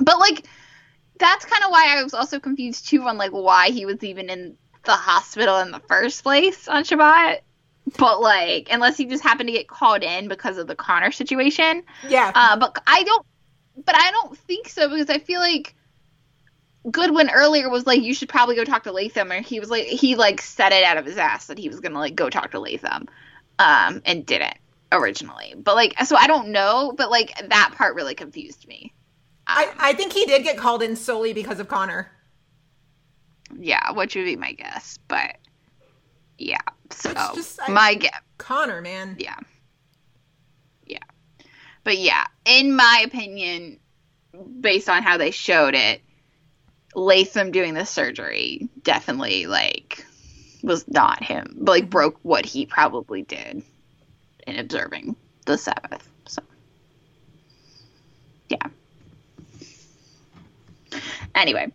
[0.00, 0.46] But like
[1.18, 4.30] that's kind of why I was also confused too on like why he was even
[4.30, 7.40] in the hospital in the first place on Shabbat.
[7.98, 11.82] But like unless he just happened to get called in because of the Connor situation.
[12.08, 12.30] Yeah.
[12.34, 13.26] Uh, but I don't
[13.84, 15.74] but I don't think so because I feel like
[16.90, 19.84] Goodwin earlier was like you should probably go talk to Latham and he was like
[19.86, 22.50] he like said it out of his ass that he was gonna like go talk
[22.52, 23.08] to Latham
[23.58, 24.56] um and didn't
[24.90, 28.92] originally but like so I don't know but like that part really confused me
[29.46, 32.10] I, Um, I think he did get called in solely because of Connor.
[33.58, 35.36] yeah which would be my guess but
[36.38, 36.58] yeah
[36.92, 39.16] so just- I- my guess Connor, man.
[39.18, 39.36] yeah
[40.86, 40.98] yeah
[41.84, 43.78] but yeah in my opinion
[44.60, 46.00] based on how they showed it
[46.94, 50.04] latham doing the surgery definitely like
[50.62, 51.56] was not him.
[51.58, 53.62] but Like broke what he probably did
[54.46, 56.08] in observing the Sabbath.
[56.26, 56.40] So
[58.48, 58.68] yeah.
[61.34, 61.72] Anyway,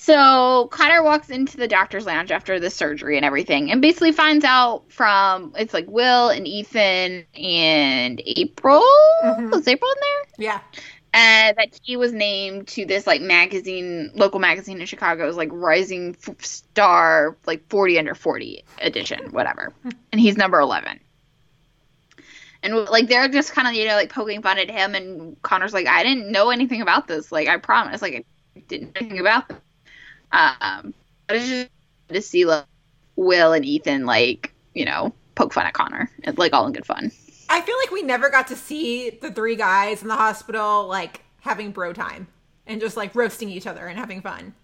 [0.00, 4.44] so Connor walks into the doctor's lounge after the surgery and everything, and basically finds
[4.44, 8.80] out from it's like Will and Ethan and April.
[9.24, 9.50] Mhm.
[9.50, 10.46] Was April in there?
[10.50, 10.60] Yeah.
[11.12, 16.16] and that he was named to this like magazine, local magazine in Chicago's like Rising
[16.28, 19.72] F- Star, like 40 under 40 edition, whatever.
[20.12, 21.00] and he's number 11.
[22.62, 25.72] And like they're just kind of you know like poking fun at him, and Connor's
[25.72, 27.32] like, I didn't know anything about this.
[27.32, 28.26] Like I promise, like
[28.56, 29.50] I didn't know anything about.
[30.32, 30.94] Um,
[31.26, 31.70] but it's just
[32.08, 32.64] to see like
[33.16, 37.10] Will and Ethan like you know poke fun at Connor, like all in good fun.
[37.48, 41.22] I feel like we never got to see the three guys in the hospital like
[41.40, 42.28] having bro time
[42.66, 44.54] and just like roasting each other and having fun.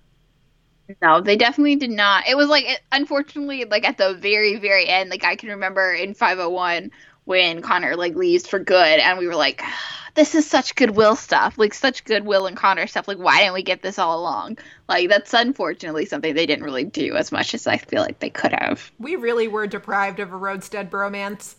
[1.01, 2.29] No, they definitely did not.
[2.29, 5.95] It was like, it, unfortunately, like at the very, very end, like I can remember
[5.95, 6.91] in 501
[7.25, 11.17] when Connor like leaves for good, and we were like, "Ah, this is such goodwill
[11.17, 13.09] stuff, like such goodwill and Connor stuff.
[13.09, 14.59] Like, why didn't we get this all along?
[14.89, 18.31] Like, that's unfortunately something they didn't really do as much as I feel like they
[18.31, 18.91] could have.
[18.99, 21.57] We really were deprived of a Rhodestead bromance.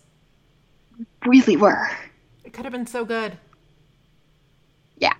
[1.25, 1.89] Really were.
[2.45, 3.37] It could have been so good.
[4.97, 5.15] Yeah.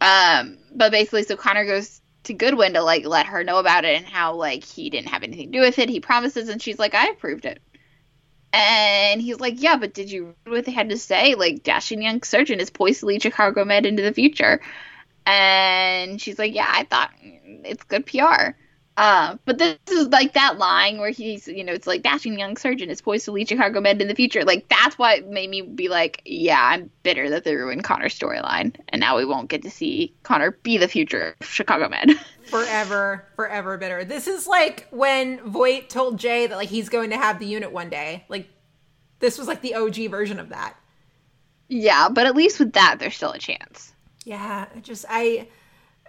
[0.00, 3.96] Um, but basically, so Connor goes to Goodwin to like let her know about it
[3.96, 5.90] and how like he didn't have anything to do with it.
[5.90, 7.60] He promises, and she's like, "I approved it."
[8.52, 11.34] And he's like, "Yeah, but did you read what they had to say?
[11.34, 14.60] Like, dashing young surgeon is poised to lead Chicago Med into the future."
[15.26, 18.56] And she's like, "Yeah, I thought mm, it's good PR."
[19.00, 22.54] Uh, but this is like that line where he's, you know, it's like dashing young
[22.54, 24.44] surgeon is poised to lead Chicago Med in the future.
[24.44, 28.76] Like that's what made me be like, yeah, I'm bitter that they ruined Connor's storyline,
[28.90, 32.10] and now we won't get to see Connor be the future of Chicago Med.
[32.50, 34.04] Forever, forever bitter.
[34.04, 37.72] This is like when Voight told Jay that like he's going to have the unit
[37.72, 38.26] one day.
[38.28, 38.50] Like
[39.20, 40.76] this was like the OG version of that.
[41.68, 43.94] yeah, but at least with that, there's still a chance.
[44.26, 45.48] Yeah, just I,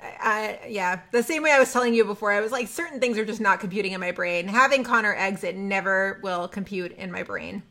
[0.01, 2.31] I, yeah, the same way I was telling you before.
[2.31, 4.47] I was like, certain things are just not computing in my brain.
[4.47, 7.61] Having Connor exit never will compute in my brain.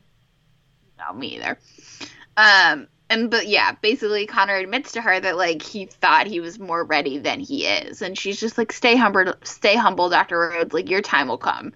[0.98, 1.58] No, me either.
[2.36, 6.58] Um, and but yeah, basically Connor admits to her that like he thought he was
[6.58, 10.72] more ready than he is, and she's just like, "Stay humble, stay humble, Doctor Rhodes.
[10.72, 11.72] Like your time will come."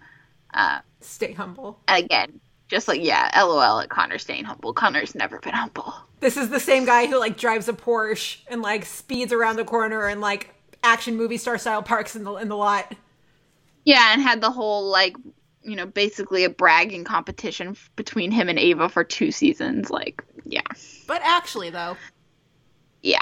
[0.54, 1.80] Uh, Stay humble.
[1.88, 4.72] and again, just like yeah, LOL at Connor staying humble.
[4.72, 5.92] Connor's never been humble.
[6.24, 9.64] This is the same guy who like drives a Porsche and like speeds around the
[9.64, 12.94] corner and like action movie star style parks in the in the lot.
[13.84, 15.14] Yeah, and had the whole like
[15.60, 19.90] you know basically a bragging competition f- between him and Ava for two seasons.
[19.90, 20.62] Like yeah.
[21.06, 21.94] But actually, though,
[23.02, 23.20] Yeah.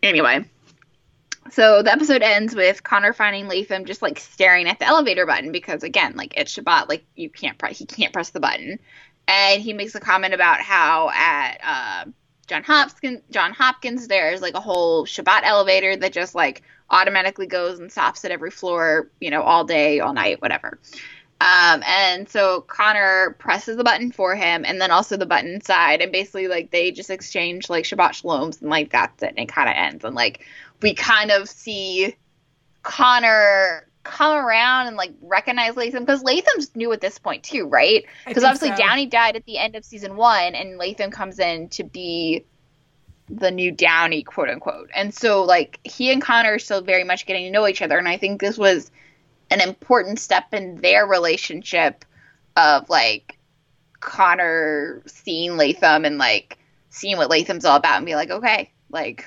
[0.00, 0.44] Anyway,
[1.50, 5.50] so the episode ends with Connor finding Latham just like staring at the elevator button
[5.50, 8.78] because again, like it's Shabbat, like you can't press, he can't press the button,
[9.30, 12.10] and he makes a comment about how at uh,
[12.48, 17.78] John Hopkins, John Hopkins, there's like a whole Shabbat elevator that just like automatically goes
[17.78, 20.80] and stops at every floor, you know, all day, all night, whatever.
[21.40, 26.02] Um, and so Connor presses the button for him, and then also the button inside,
[26.02, 29.28] and basically like they just exchange like Shabbat shaloms, and like that's it.
[29.28, 30.44] And it kind of ends, and like
[30.82, 32.16] we kind of see
[32.82, 38.04] Connor come around and like recognize Latham because Latham's new at this point too, right?
[38.26, 38.76] Because obviously so.
[38.76, 42.44] Downey died at the end of season one, and Latham comes in to be
[43.28, 44.90] the new Downey, quote unquote.
[44.94, 47.98] And so like he and Connor are still very much getting to know each other,
[47.98, 48.90] and I think this was
[49.50, 52.04] an important step in their relationship
[52.56, 53.38] of like
[54.00, 59.26] Connor seeing Latham and like seeing what Latham's all about and be like, okay, like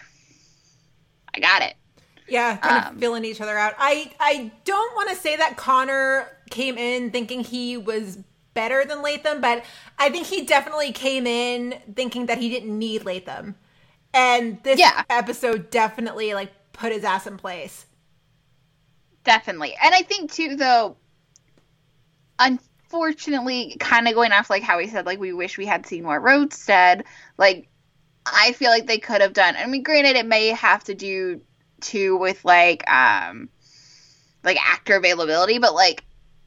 [1.34, 1.76] I got it.
[2.28, 3.74] Yeah, kind Um, of filling each other out.
[3.78, 8.20] I I don't want to say that Connor came in thinking he was
[8.54, 9.64] better than Latham, but
[10.00, 13.56] I think he definitely came in thinking that he didn't need Latham,
[14.14, 15.04] and this Yeah.
[15.10, 17.86] episode definitely like put his ass in place.
[19.26, 19.76] Definitely.
[19.82, 20.98] And I think too though
[22.40, 26.04] unfortunately kind of going off like how he said like we wish we had seen
[26.04, 27.04] more Rhodestead,
[27.38, 27.70] like
[28.26, 29.56] I feel like they could have done.
[29.58, 31.42] I mean granted it may have to do
[31.84, 33.50] too with like um
[34.44, 36.04] like actor availability, but like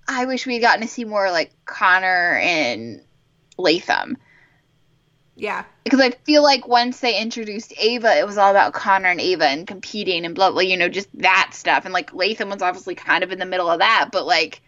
[0.09, 3.03] I wish we had gotten to see more like Connor and
[3.59, 4.17] Latham.
[5.39, 9.21] Yeah, because I feel like once they introduced Ava, it was all about Connor and
[9.21, 11.85] Ava and competing and blah blah, you know, just that stuff.
[11.85, 14.63] And like Latham was obviously kind of in the middle of that, but like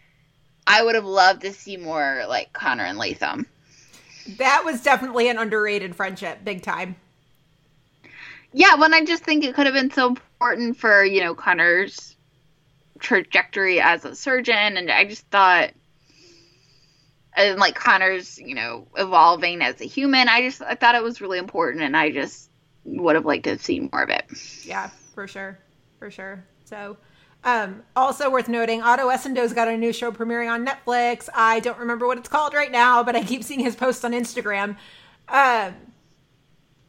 [0.66, 3.46] I would have loved to see more like Connor and Latham.
[4.36, 6.96] that was definitely an underrated friendship, big time.
[8.52, 12.16] Yeah, when I just think it could have been so important for you know Connor's
[13.00, 15.70] trajectory as a surgeon, and I just thought,
[17.36, 20.28] and like Connor's, you know, evolving as a human.
[20.28, 22.50] I just I thought it was really important, and I just
[22.84, 24.24] would have liked to have seen more of it.
[24.64, 25.58] Yeah, for sure,
[25.98, 26.44] for sure.
[26.64, 26.96] So.
[27.44, 31.28] Um, also worth noting, Ato Essandoh's got a new show premiering on Netflix.
[31.32, 34.10] I don't remember what it's called right now, but I keep seeing his posts on
[34.10, 34.76] Instagram.
[35.28, 35.74] Um,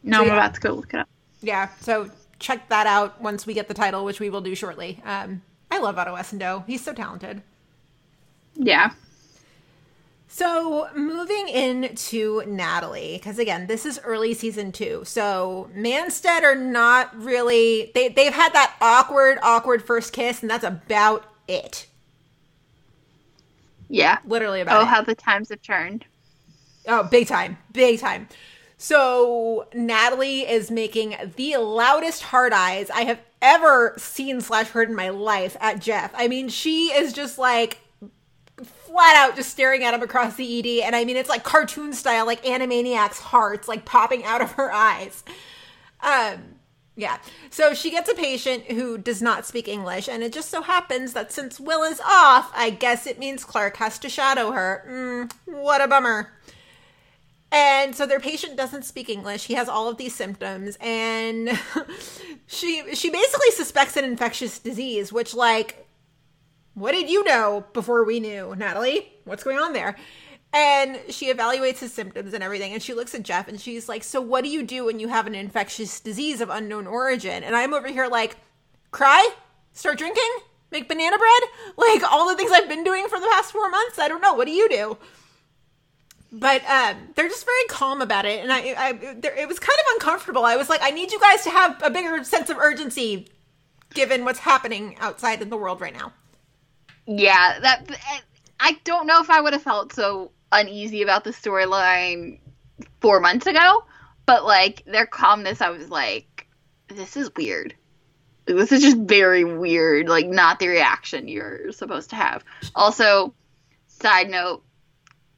[0.02, 1.08] No, So, I'm about to go look it up.
[1.40, 5.00] yeah, so check that out once we get the title, which we will do shortly.
[5.04, 6.66] Um, I love Ato Essandoh.
[6.66, 7.42] He's so talented.
[8.56, 8.90] Yeah.
[10.28, 15.02] So moving into Natalie, because again, this is early season two.
[15.04, 20.64] So Manstead are not really they they've had that awkward, awkward first kiss, and that's
[20.64, 21.86] about it.
[23.88, 24.18] Yeah.
[24.24, 24.88] Literally about Oh, it.
[24.88, 26.04] how the times have turned.
[26.86, 27.58] Oh, big time.
[27.72, 28.28] Big time.
[28.82, 34.96] So Natalie is making the loudest hard eyes I have ever seen slash heard in
[34.96, 36.12] my life at Jeff.
[36.14, 37.76] I mean, she is just like
[38.64, 40.86] flat out just staring at him across the ED.
[40.86, 44.72] And I mean, it's like cartoon style, like Animaniacs hearts, like popping out of her
[44.72, 45.24] eyes.
[46.00, 46.54] Um,
[46.96, 47.18] yeah.
[47.50, 51.12] So she gets a patient who does not speak English, and it just so happens
[51.12, 54.86] that since Will is off, I guess it means Clarke has to shadow her.
[54.88, 56.32] Mm, what a bummer.
[57.52, 59.46] And so their patient doesn't speak English.
[59.46, 61.50] He has all of these symptoms and
[62.46, 65.86] she she basically suspects an infectious disease, which like
[66.74, 69.12] what did you know before we knew, Natalie?
[69.24, 69.96] What's going on there?
[70.52, 74.04] And she evaluates his symptoms and everything and she looks at Jeff and she's like,
[74.04, 77.56] "So what do you do when you have an infectious disease of unknown origin?" And
[77.56, 78.36] I'm over here like,
[78.92, 79.28] "Cry?
[79.72, 80.30] Start drinking?
[80.70, 81.42] Make banana bread?
[81.76, 83.98] Like all the things I've been doing for the past 4 months?
[83.98, 84.34] I don't know.
[84.34, 84.98] What do you do?"
[86.32, 89.94] But um, they're just very calm about it, and I, I it was kind of
[89.94, 90.44] uncomfortable.
[90.44, 93.28] I was like, I need you guys to have a bigger sense of urgency,
[93.94, 96.12] given what's happening outside in the world right now.
[97.06, 97.90] Yeah, that
[98.60, 102.38] I don't know if I would have felt so uneasy about the storyline
[103.00, 103.84] four months ago,
[104.26, 106.46] but like their calmness, I was like,
[106.88, 107.74] this is weird.
[108.46, 110.08] This is just very weird.
[110.08, 112.44] Like not the reaction you're supposed to have.
[112.74, 113.34] Also,
[113.88, 114.62] side note,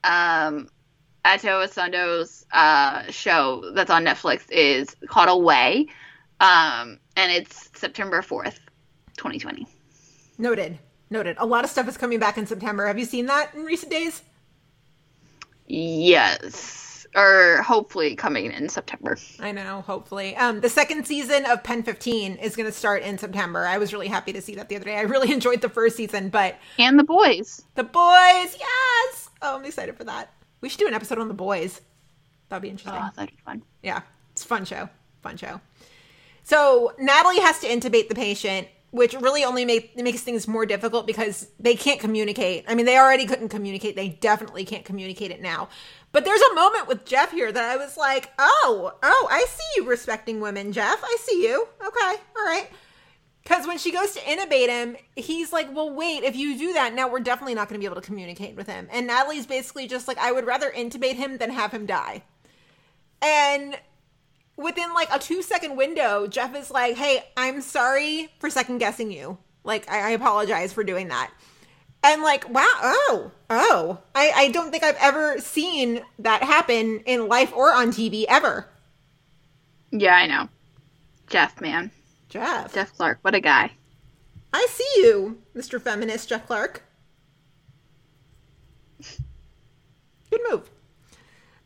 [0.05, 0.69] um,
[1.25, 5.87] Ato Essandoh's uh, show that's on Netflix is called Away,
[6.41, 8.59] um, and it's September fourth,
[9.17, 9.67] twenty twenty.
[10.39, 10.79] Noted,
[11.11, 11.37] noted.
[11.39, 12.87] A lot of stuff is coming back in September.
[12.87, 14.23] Have you seen that in recent days?
[15.67, 17.07] Yes.
[17.15, 19.19] Or hopefully coming in September.
[19.39, 20.35] I know, hopefully.
[20.37, 23.67] Um, the second season of Pen 15 is going to start in September.
[23.67, 24.97] I was really happy to see that the other day.
[24.97, 27.63] I really enjoyed the first season, but And the boys.
[27.75, 29.29] the boys, yes!
[29.43, 30.33] Oh, I'm excited for that.
[30.63, 31.83] We should do an episode on the boys.
[32.49, 32.95] That'd be interesting.
[33.03, 33.63] Oh, that'd be fun.
[33.83, 34.01] Yeah,
[34.33, 34.89] it's a fun show.
[35.23, 35.61] Fun show.
[36.45, 41.07] So Natalie has to intubate the patient, which really only make, makes things more difficult
[41.07, 42.65] because they can't communicate.
[42.69, 43.97] I mean, they already couldn't communicate.
[43.97, 45.69] They definitely can't communicate it now.
[46.13, 49.81] But there's a moment with Jeff here that I was like, oh, oh, I see
[49.81, 51.03] you respecting women, Jeff.
[51.03, 51.67] I see you.
[51.81, 52.69] Okay, all right.
[53.43, 56.95] Because when she goes to intubate him, he's like, well, wait, if you do that,
[56.95, 58.89] now we're definitely not going to be able to communicate with him.
[58.91, 62.23] And Natalie's basically just like, I would rather intubate him than have him die.
[63.21, 63.77] And
[64.57, 69.11] within like a two second window, Jeff is like, Hey, I'm sorry for second guessing
[69.11, 69.39] you.
[69.65, 71.31] Like, I, I apologize for doing that.
[72.05, 73.99] And like, wow, oh, oh.
[74.15, 78.69] I, I don't think I've ever seen that happen in life or on TV ever.
[79.93, 80.49] Yeah, I know.
[81.29, 81.93] Jeff, man.
[82.33, 82.73] Jeff.
[82.73, 83.73] Jeff Clarke, what a guy.
[84.55, 85.81] I see you, Mr.
[85.81, 86.83] Feminist Jeff Clarke.
[90.31, 90.71] Good move.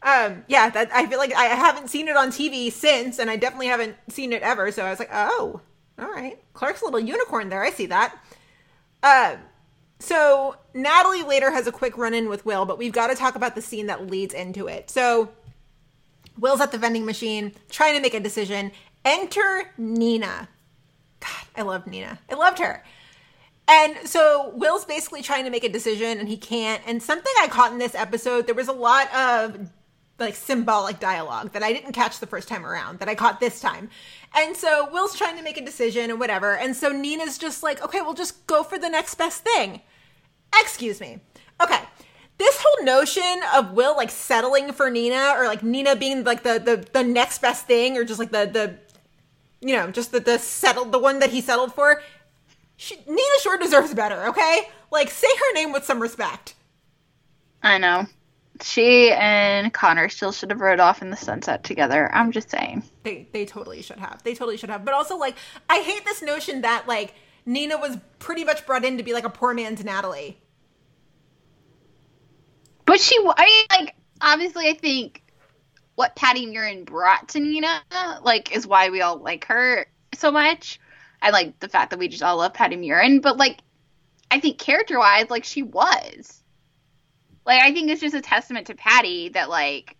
[0.02, 3.36] Um, yeah, that I feel like I haven't seen it on TV since, and I
[3.36, 4.72] definitely haven't seen it ever.
[4.72, 5.60] So I was like, oh,
[6.00, 7.62] all right, Clarke's a little unicorn there.
[7.62, 8.18] I see that.
[9.04, 9.36] Uh,
[10.00, 13.54] so Natalie later has a quick run-in with Will, but we've got to talk about
[13.54, 14.90] the scene that leads into it.
[14.90, 15.30] So
[16.36, 18.72] Will's at the vending machine trying to make a decision.
[19.04, 20.48] Enter Nina.
[21.26, 22.18] God, I loved Nina.
[22.30, 22.84] I loved her.
[23.68, 26.82] And so Will's basically trying to make a decision and he can't.
[26.86, 29.70] And something I caught in this episode, there was a lot of
[30.18, 33.60] like symbolic dialogue that I didn't catch the first time around that I caught this
[33.60, 33.90] time.
[34.34, 36.56] And so Will's trying to make a decision and whatever.
[36.56, 39.82] And so Nina's just like, okay, we'll just go for the next best thing.
[40.60, 41.18] Excuse me.
[41.60, 41.80] Okay.
[42.38, 46.58] This whole notion of Will like settling for Nina or like Nina being like the
[46.58, 48.78] the, the next best thing or just like the the
[49.60, 52.02] you know, just the the settled the one that he settled for.
[52.76, 54.68] She, Nina sure deserves better, okay?
[54.90, 56.54] Like say her name with some respect.
[57.62, 58.06] I know.
[58.62, 62.10] She and Connor still should have rode off in the sunset together.
[62.14, 62.82] I'm just saying.
[63.02, 64.22] They they totally should have.
[64.22, 64.84] They totally should have.
[64.84, 65.36] But also like
[65.68, 69.24] I hate this notion that like Nina was pretty much brought in to be like
[69.24, 70.38] a poor man's Natalie.
[72.86, 75.22] But she, I mean, like, obviously, I think
[75.96, 77.82] what Patti Murin brought to Nina,
[78.22, 80.78] like, is why we all like her so much.
[81.20, 83.20] I like, the fact that we just all love Patti Murin.
[83.20, 83.58] But, like,
[84.30, 86.42] I think character wise, like, she was.
[87.44, 89.96] Like, I think it's just a testament to Patti that, like,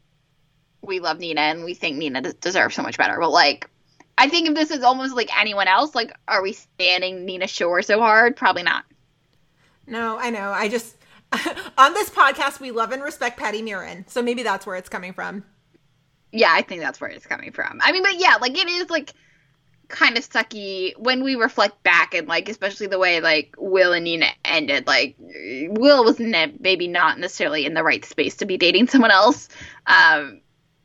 [0.82, 3.18] we love Nina and we think Nina deserves so much better.
[3.18, 3.68] But, like,
[4.18, 7.82] I think if this is almost like anyone else, like, are we standing Nina Shore
[7.82, 8.36] so hard?
[8.36, 8.84] Probably not.
[9.86, 10.50] No, I know.
[10.50, 10.96] I just
[11.78, 15.12] on this podcast we love and respect Patti Murin, so maybe that's where it's coming
[15.12, 15.44] from.
[16.36, 17.80] Yeah, I think that's where it's coming from.
[17.82, 19.12] I mean, but yeah, like it is like
[19.88, 24.04] kind of sucky when we reflect back and like especially the way like Will and
[24.04, 24.86] Nina ended.
[24.86, 29.10] Like Will was ne- maybe not necessarily in the right space to be dating someone
[29.10, 29.48] else.
[29.86, 30.40] Um,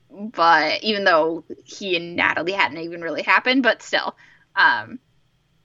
[0.10, 4.16] but even though he and Natalie hadn't even really happened, but still,
[4.56, 5.00] um,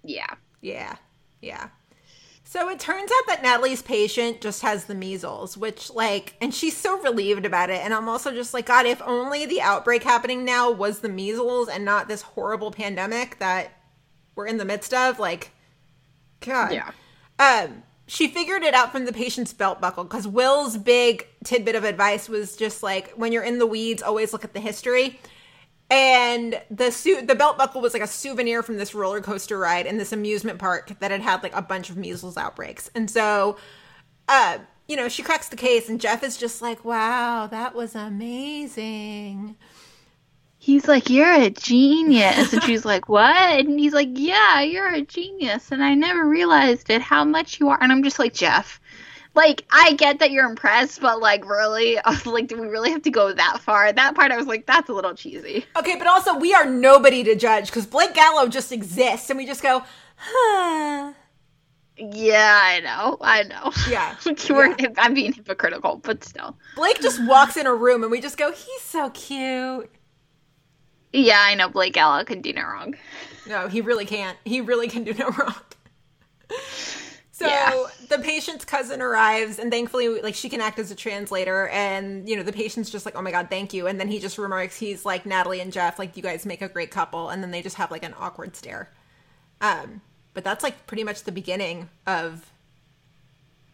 [0.02, 0.34] yeah.
[0.60, 0.96] Yeah,
[1.40, 1.68] yeah.
[2.48, 6.76] So it turns out that Natalie's patient just has the measles, which, like, and she's
[6.76, 7.84] so relieved about it.
[7.84, 11.68] And I'm also just like, God, if only the outbreak happening now was the measles
[11.68, 13.72] and not this horrible pandemic that
[14.36, 15.18] we're in the midst of.
[15.18, 15.50] Like,
[16.38, 16.72] God.
[16.72, 16.92] Yeah.
[17.40, 21.82] Um, she figured it out from the patient's belt buckle because Will's big tidbit of
[21.82, 25.18] advice was just like, when you're in the weeds, always look at the history
[25.90, 29.86] and the suit the belt buckle was like a souvenir from this roller coaster ride
[29.86, 33.56] in this amusement park that had had like a bunch of measles outbreaks and so
[34.28, 34.58] uh
[34.88, 39.56] you know she cracks the case and jeff is just like wow that was amazing
[40.66, 42.52] He's like, You're a genius.
[42.52, 43.60] And she's like, What?
[43.60, 45.70] And he's like, Yeah, you're a genius.
[45.70, 47.80] And I never realized it, how much you are.
[47.80, 48.80] And I'm just like, Jeff,
[49.36, 51.98] like, I get that you're impressed, but like, really?
[52.04, 53.92] I was like, Do we really have to go that far?
[53.92, 55.64] That part, I was like, That's a little cheesy.
[55.76, 59.46] okay but also we are nobody to judge because blake gallo just exists and we
[59.46, 59.82] just go
[60.16, 61.12] huh
[61.98, 63.16] Yeah, I know.
[63.20, 63.72] I know.
[63.88, 64.16] Yeah,
[64.50, 66.56] We're- I'm being hypocritical, but still.
[66.74, 69.90] blake just walks in a room and we just go he's so cute
[71.12, 72.94] Yeah, I know Blake Gallo can do no wrong.
[73.46, 74.36] No, he really can't.
[74.44, 75.54] He really can do no wrong.
[77.36, 77.86] So Yeah.
[78.08, 81.68] the patient's cousin arrives, and thankfully, like she can act as a translator.
[81.68, 84.18] And you know, the patient's just like, "Oh my god, thank you." And then he
[84.20, 87.42] just remarks, "He's like Natalie and Jeff, like you guys make a great couple." And
[87.42, 88.90] then they just have like an awkward stare.
[89.60, 90.00] Um,
[90.32, 92.50] but that's like pretty much the beginning of,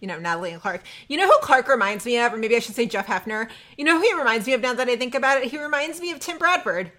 [0.00, 0.82] you know, Natalie and Clarke.
[1.08, 3.48] You know who Clarke reminds me of, or maybe I should say Jeff Hephner.
[3.78, 5.50] You know who he reminds me of now that I think about it?
[5.50, 6.90] He reminds me of Tim Bradford.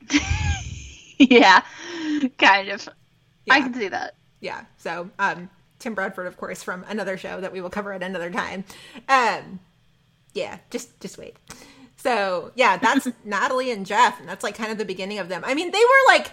[1.18, 1.62] yeah,
[2.38, 2.88] kind of.
[3.50, 4.14] I can see that.
[4.44, 8.02] Yeah so um tim bradford of course from another show that we will cover at
[8.02, 8.62] another time.
[9.08, 9.58] Um
[10.34, 11.36] yeah just just wait.
[11.96, 15.42] So yeah that's natalie and jeff and that's like kind of the beginning of them.
[15.44, 16.30] I mean they were like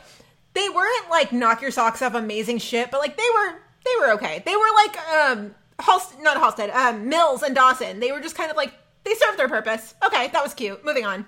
[0.54, 3.56] they weren't like knock your socks off amazing shit but like they were
[3.86, 4.44] they were okay.
[4.46, 8.00] They were like um Halst- not halstead um mills and dawson.
[8.02, 8.74] They were just kind of like
[9.06, 9.96] they served their purpose.
[10.06, 10.84] Okay that was cute.
[10.86, 11.26] Moving on.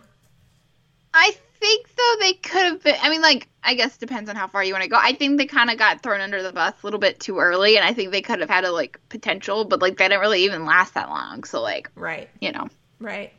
[1.13, 2.95] I think though they could have been.
[3.01, 4.97] I mean, like I guess depends on how far you want to go.
[4.99, 7.77] I think they kind of got thrown under the bus a little bit too early,
[7.77, 10.43] and I think they could have had a like potential, but like they didn't really
[10.43, 11.43] even last that long.
[11.45, 12.67] So like right you know,
[12.99, 13.31] Right.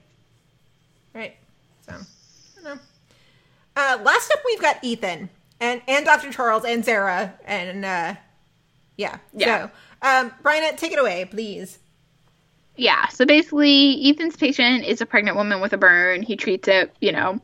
[1.15, 1.37] Right.
[1.87, 1.97] So, I
[2.55, 2.81] don't know.
[3.77, 5.29] Uh, last up, we've got Ethan
[5.61, 6.33] and and Dr.
[6.33, 8.15] Charles and Sarah and uh,
[8.97, 9.19] yeah.
[9.33, 9.69] Yeah.
[10.03, 11.79] So, um, Brian, take it away, please.
[12.77, 13.09] yeah.
[13.09, 16.23] So basically, Ethan's patient is a pregnant woman with a burn.
[16.23, 17.41] He treats it, you know,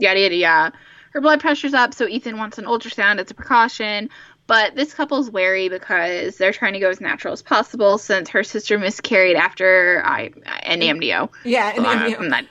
[0.00, 0.76] yada yada yada.
[1.12, 4.08] Her blood pressure's up, so Ethan wants an ultrasound as a precaution.
[4.46, 8.42] But this couple's wary because they're trying to go as natural as possible since her
[8.42, 10.30] sister miscarried after I
[10.64, 11.30] an amnio.
[11.44, 11.72] Yeah.
[11.74, 12.44] And, Well, I- you know, I'm not.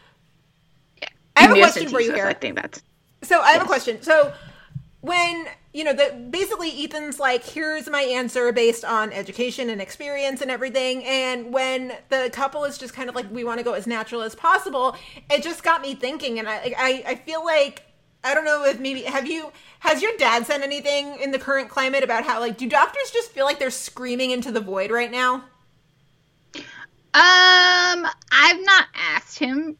[1.35, 2.25] I have a question for you here.
[2.25, 2.81] I think that's
[3.23, 4.01] So I have a question.
[4.01, 4.33] So
[5.01, 5.47] when
[5.79, 10.51] you know the basically Ethan's like, here's my answer based on education and experience and
[10.51, 13.87] everything, and when the couple is just kind of like, we want to go as
[13.87, 14.97] natural as possible,
[15.29, 17.83] it just got me thinking, and I I I feel like.
[18.21, 19.49] I don't know if maybe have you
[19.79, 23.31] has your dad said anything in the current climate about how like do doctors just
[23.31, 25.45] feel like they're screaming into the void right now?
[27.13, 29.77] Um, I've not asked him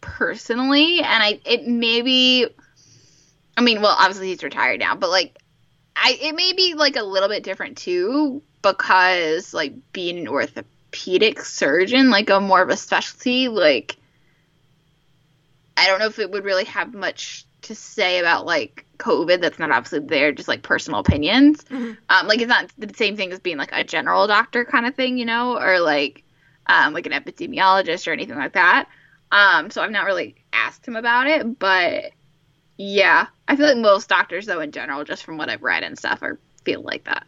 [0.00, 2.48] personally, and I it maybe.
[3.56, 5.38] I mean, well, obviously he's retired now, but like,
[5.96, 11.40] I it may be like a little bit different too because like being an orthopedic
[11.40, 13.96] surgeon, like a more of a specialty, like
[15.76, 19.40] I don't know if it would really have much to say about like COVID.
[19.40, 21.64] That's not obviously there, just like personal opinions.
[22.08, 24.94] Um, like it's not the same thing as being like a general doctor kind of
[24.94, 26.24] thing, you know, or like
[26.66, 28.88] um, like an epidemiologist or anything like that.
[29.32, 32.12] Um, so I've not really asked him about it, but
[32.78, 35.98] yeah, I feel like most doctors, though, in general, just from what I've read and
[35.98, 37.26] stuff, are feel like that.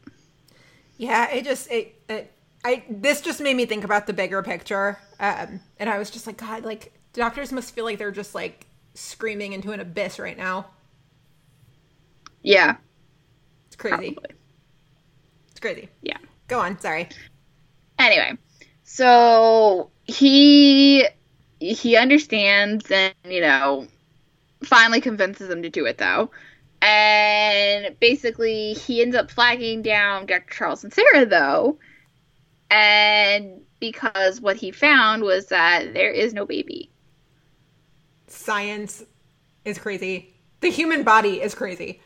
[0.97, 2.33] Yeah, it just it, it
[2.65, 4.99] I this just made me think about the bigger picture.
[5.21, 8.67] Um and I was just like god, like doctors must feel like they're just like
[8.95, 10.67] screaming into an abyss right now.
[12.43, 12.79] Yeah,
[13.67, 14.19] It's crazy.
[14.19, 14.37] probably.
[15.51, 15.89] It's crazy.
[16.03, 16.19] Yeah.
[16.49, 17.09] Go on, sorry.
[17.99, 18.39] Anyway,
[18.85, 21.07] so he
[21.61, 23.87] he understands and you know
[24.63, 26.31] finally convinces them to do it though.
[26.81, 30.55] And basically he ends up flagging down Dr.
[30.55, 31.79] Charles and Sarah though.
[32.71, 36.91] And because what he found was that there is no baby.
[38.27, 39.05] Science
[39.65, 40.35] is crazy.
[40.61, 42.01] The human body is crazy.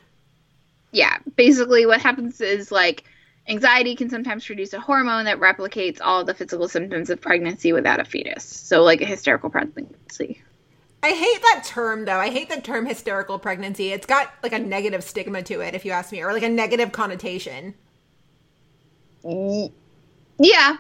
[0.93, 3.05] yeah, basically what happens is like
[3.49, 7.99] anxiety can sometimes produce a hormone that replicates all the physical symptoms of pregnancy without
[7.99, 8.45] a fetus.
[8.45, 10.43] So like a hysterical pregnancy.
[11.03, 12.19] I hate that term though.
[12.19, 13.93] I hate the term hysterical pregnancy.
[13.93, 16.49] It's got like a negative stigma to it if you ask me or like a
[16.49, 17.75] negative connotation.
[20.39, 20.77] Yeah.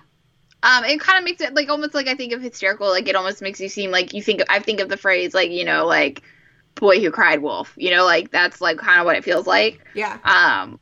[0.64, 3.16] Um, it kind of makes it like almost like I think of hysterical, like it
[3.16, 5.86] almost makes you seem like you think I think of the phrase like, you know,
[5.86, 6.22] like
[6.76, 7.72] boy who cried wolf.
[7.76, 9.80] You know, like that's like kind of what it feels like.
[9.94, 10.18] Yeah.
[10.24, 10.78] um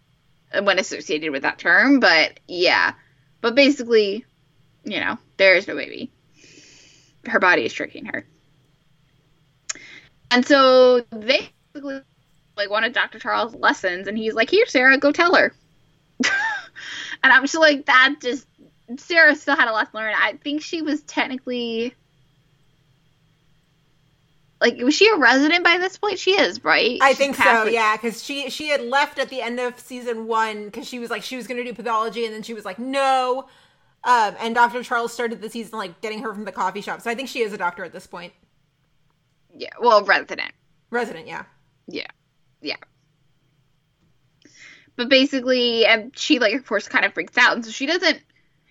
[0.64, 2.94] when associated with that term but yeah
[3.40, 4.24] but basically
[4.82, 6.10] you know there is no baby
[7.26, 8.26] her body is tricking her
[10.30, 12.00] and so they basically
[12.56, 15.52] like one of dr charles lessons and he's like here sarah go tell her.
[17.22, 18.46] And i'm just like that just
[18.98, 20.14] sarah still had a lot to learn.
[20.16, 21.94] I think she was technically
[24.60, 26.18] like was she a resident by this point?
[26.18, 26.98] She is right?
[27.00, 30.26] I She's think so, yeah, because she she had left at the end of season
[30.26, 32.64] one because she was like she was going to do pathology, and then she was
[32.64, 33.46] like no,
[34.04, 34.82] um, and Dr.
[34.82, 37.40] Charles started the season like getting her from the coffee shop, so I think she
[37.40, 38.32] is a doctor at this point,
[39.56, 40.52] yeah well resident
[40.90, 41.44] resident, yeah.
[41.88, 42.08] Yeah.
[42.60, 42.76] Yeah.
[44.96, 48.20] But basically, and she like of course kind of freaks out, and so she doesn't.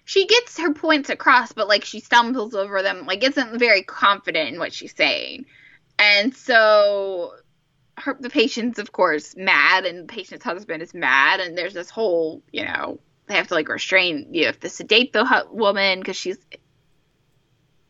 [0.06, 4.50] She gets her points across, but like she stumbles over them, like isn't very confident
[4.50, 5.46] in what she's saying,
[5.98, 7.34] and so
[7.98, 11.90] her the patient's of course mad, and the patient's husband is mad, and there's this
[11.90, 16.00] whole you know they have to like restrain you have to sedate the hu- woman
[16.00, 16.38] because she's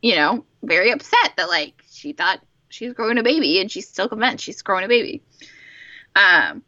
[0.02, 2.40] you know very upset that like she thought
[2.70, 5.22] she's growing a baby and she's still convinced she's growing a baby.
[6.16, 6.64] Um,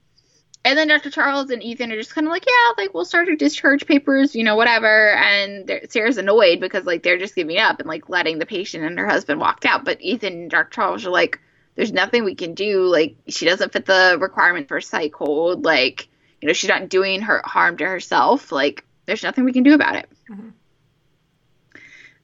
[0.64, 1.10] and then Dr.
[1.10, 4.36] Charles and Ethan are just kind of like, yeah, like we'll start her discharge papers,
[4.36, 5.10] you know, whatever.
[5.14, 9.00] And Sarah's annoyed because like they're just giving up and like letting the patient and
[9.00, 9.86] her husband walk out.
[9.86, 10.70] But Ethan and Dr.
[10.70, 11.40] Charles are like,
[11.76, 12.84] there's nothing we can do.
[12.86, 15.66] Like she doesn't fit the requirement for psych hold.
[15.66, 16.10] Like
[16.42, 18.52] you know, she's not doing her harm to herself.
[18.52, 20.10] Like there's nothing we can do about it.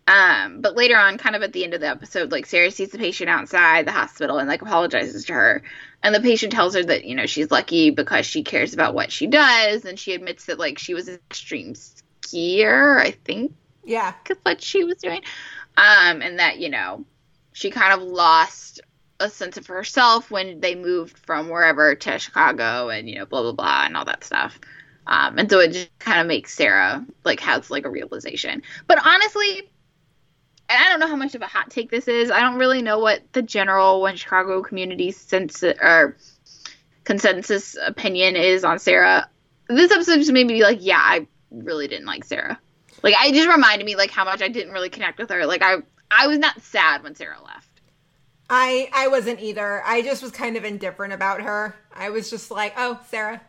[0.08, 2.91] Um, but later on, kind of at the end of the episode, like Sarah sees
[2.91, 5.64] the patient outside the hospital and like apologizes to her.
[6.03, 9.12] And the patient tells her that, you know, she's lucky because she cares about what
[9.12, 9.86] she does.
[9.86, 13.53] And she admits that like she was an extreme skier, I think
[13.84, 14.14] Yeah.
[14.26, 15.22] Cause what she was doing.
[15.78, 17.05] Um, and that, you know,
[17.53, 18.82] she kind of lost
[19.20, 23.41] a sense of herself when they moved from wherever to Chicago and, you know, blah,
[23.41, 24.60] blah, blah, and all that stuff.
[25.08, 28.62] Um, and so it just kind of makes Sarah, like, has, like, a realization.
[28.88, 29.72] But honestly,
[30.70, 32.30] and I don't know how much of a hot take this is.
[32.30, 36.18] I don't really know what the general one Chicago community sense or
[37.03, 39.30] consensus opinion is on Sarah.
[39.70, 42.59] This episode just made me be like, yeah, I really didn't like Sarah.
[43.01, 45.45] Like, I just reminded me like how much I didn't really connect with her.
[45.45, 45.78] Like, I
[46.11, 47.82] I was not sad when Sarah left.
[48.49, 49.82] I I wasn't either.
[49.86, 51.76] I just was kind of indifferent about her.
[51.93, 53.41] I was just like, oh, Sarah.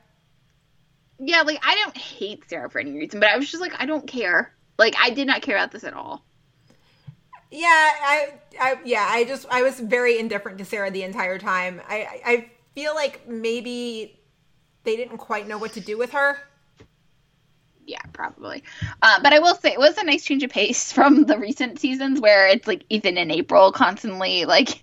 [1.18, 3.86] Yeah, like I don't hate Sarah for any reason, but I was just like, I
[3.86, 4.55] don't care.
[4.78, 6.24] Like, I did not care about this at all.
[7.50, 11.80] Yeah, I, I, yeah, I just, I was very indifferent to Sarah the entire time.
[11.88, 14.20] I, I feel like maybe
[14.84, 16.38] they didn't quite know what to do with her.
[17.86, 18.62] Yeah, probably.
[19.00, 21.78] Uh, but I will say it was a nice change of pace from the recent
[21.80, 24.82] seasons where it's like Ethan and April constantly like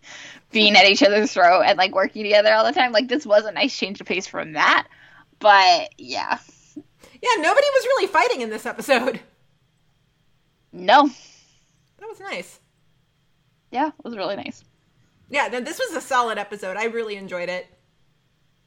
[0.51, 2.91] being at each other's throat and like working together all the time.
[2.91, 4.87] Like this was a nice change of pace from that.
[5.39, 6.39] But yeah,
[7.21, 9.21] Yeah, nobody was really fighting in this episode.
[10.71, 11.09] no,
[12.19, 12.59] was nice.
[13.71, 14.63] yeah, it was really nice.
[15.29, 16.77] Yeah, no, this was a solid episode.
[16.77, 17.67] I really enjoyed it.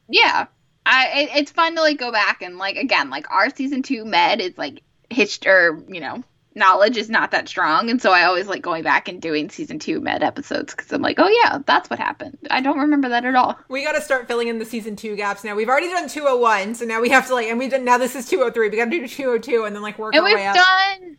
[0.09, 0.47] Yeah,
[0.85, 4.05] I it, it's fun to like go back and like again like our season two
[4.05, 6.23] med is like hitched or you know
[6.55, 9.77] knowledge is not that strong and so I always like going back and doing season
[9.79, 13.23] two med episodes because I'm like oh yeah that's what happened I don't remember that
[13.23, 13.57] at all.
[13.69, 15.55] We got to start filling in the season two gaps now.
[15.55, 18.15] We've already done 201, so now we have to like, and we've done, now this
[18.15, 18.69] is 203.
[18.69, 20.55] We got to do 202 and then like work And our we've way up.
[20.55, 21.17] done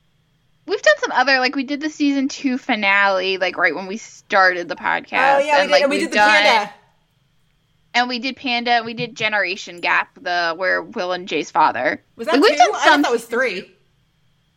[0.70, 3.96] we've done some other like we did the season two finale like right when we
[3.98, 5.36] started the podcast.
[5.36, 6.74] oh, yeah, we and, did, like and we did the done- panda.
[7.94, 8.82] and we did Panda.
[8.84, 12.02] We did Generation Gap, the where Will and Jay's father.
[12.16, 12.48] Was that Like, two?
[12.50, 13.70] we've done I thought some that was three.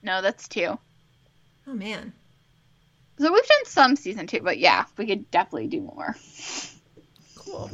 [0.04, 0.78] No, that's two.
[1.68, 2.14] Oh man.
[3.20, 6.16] So we've done some season two, but yeah, we could definitely do more.
[7.36, 7.70] Cool.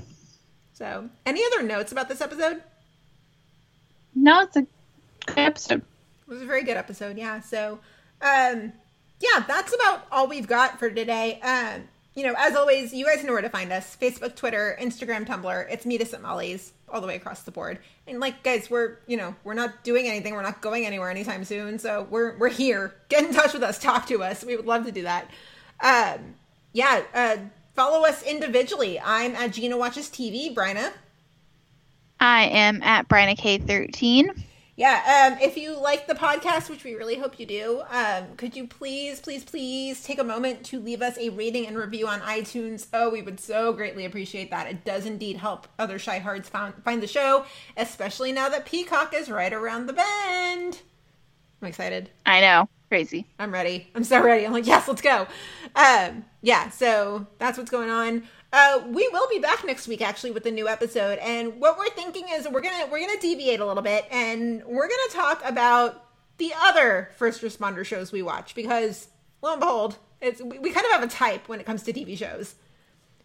[0.74, 2.62] So, any other notes about this episode?
[4.16, 4.62] No, it's a
[5.26, 5.82] good episode.
[5.82, 7.40] It was a very good episode, yeah.
[7.42, 7.80] So,
[8.22, 8.74] um,
[9.20, 11.40] yeah, that's about all we've got for today.
[11.42, 11.84] Um,
[12.16, 15.68] you know, as always, you guys know where to find us: Facebook, Twitter, Instagram, Tumblr.
[15.70, 17.80] It's Meet Us at Molly's all the way across the board.
[18.08, 20.34] And like, guys, we're you know we're not doing anything.
[20.34, 21.80] We're not going anywhere anytime soon.
[21.80, 22.96] So we're we're here.
[23.10, 23.78] Get in touch with us.
[23.80, 24.44] Talk to us.
[24.44, 25.30] We would love to do that.
[25.82, 26.36] Um,
[26.74, 27.04] yeah.
[27.14, 27.38] Uh,
[27.76, 29.00] follow us individually.
[29.00, 30.54] I'm at Gina Watches TV.
[30.54, 30.92] Bryna.
[32.20, 34.44] I am at Brianna K13.
[34.80, 38.56] Yeah, um, if you like the podcast, which we really hope you do, um, could
[38.56, 42.22] you please, please, please take a moment to leave us a rating and review on
[42.22, 42.88] iTunes?
[42.94, 44.68] Oh, we would so greatly appreciate that.
[44.68, 47.44] It does indeed help other Chi-Hards found, find the show,
[47.76, 50.80] especially now that Peacock is right around the bend.
[51.62, 52.10] I'm excited.
[52.26, 53.28] I know, crazy.
[53.38, 53.90] I'm ready.
[53.96, 54.46] I'm so ready.
[54.46, 55.28] I'm like, yes, let's go.
[55.76, 58.24] Um, yeah, so that's what's going on.
[58.52, 61.90] Uh, we will be back next week actually with a new episode, and what we're
[61.90, 66.04] thinking is we're gonna we're gonna deviate a little bit, and we're gonna talk about
[66.38, 69.08] the other first responder shows we watch because
[69.44, 71.94] lo and behold, it's we, we kind of have a type when it comes to
[71.94, 72.56] TV shows.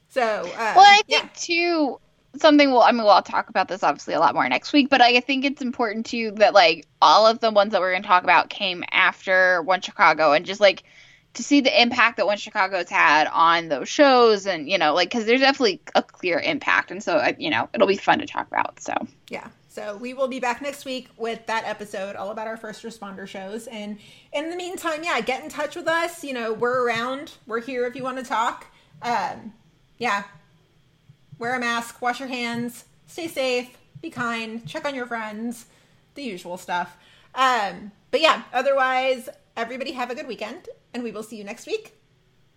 [0.08, 1.20] So, uh, Well, I yeah.
[1.20, 2.00] think too
[2.36, 2.70] something.
[2.70, 5.20] Well, I mean, we'll talk about this obviously a lot more next week, but I
[5.20, 8.24] think it's important too that like all of the ones that we're going to talk
[8.24, 10.84] about came after One Chicago, and just like
[11.34, 15.10] to see the impact that One Chicago's had on those shows, and you know, like
[15.10, 18.46] because there's definitely a clear impact, and so you know, it'll be fun to talk
[18.48, 18.80] about.
[18.80, 18.94] So
[19.28, 19.48] Yeah.
[19.74, 23.26] So we will be back next week with that episode all about our first responder
[23.26, 23.66] shows.
[23.66, 23.98] And
[24.32, 26.22] in the meantime, yeah, get in touch with us.
[26.22, 27.32] You know, we're around.
[27.44, 28.68] We're here if you want to talk.
[29.02, 29.52] Um,
[29.98, 30.22] yeah.
[31.40, 35.66] Wear a mask, wash your hands, stay safe, be kind, check on your friends,
[36.14, 36.96] the usual stuff.
[37.34, 41.66] Um, but yeah, otherwise, everybody have a good weekend, and we will see you next
[41.66, 41.98] week.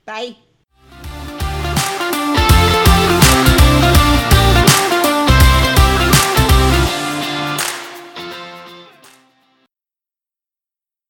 [0.06, 0.38] Bye.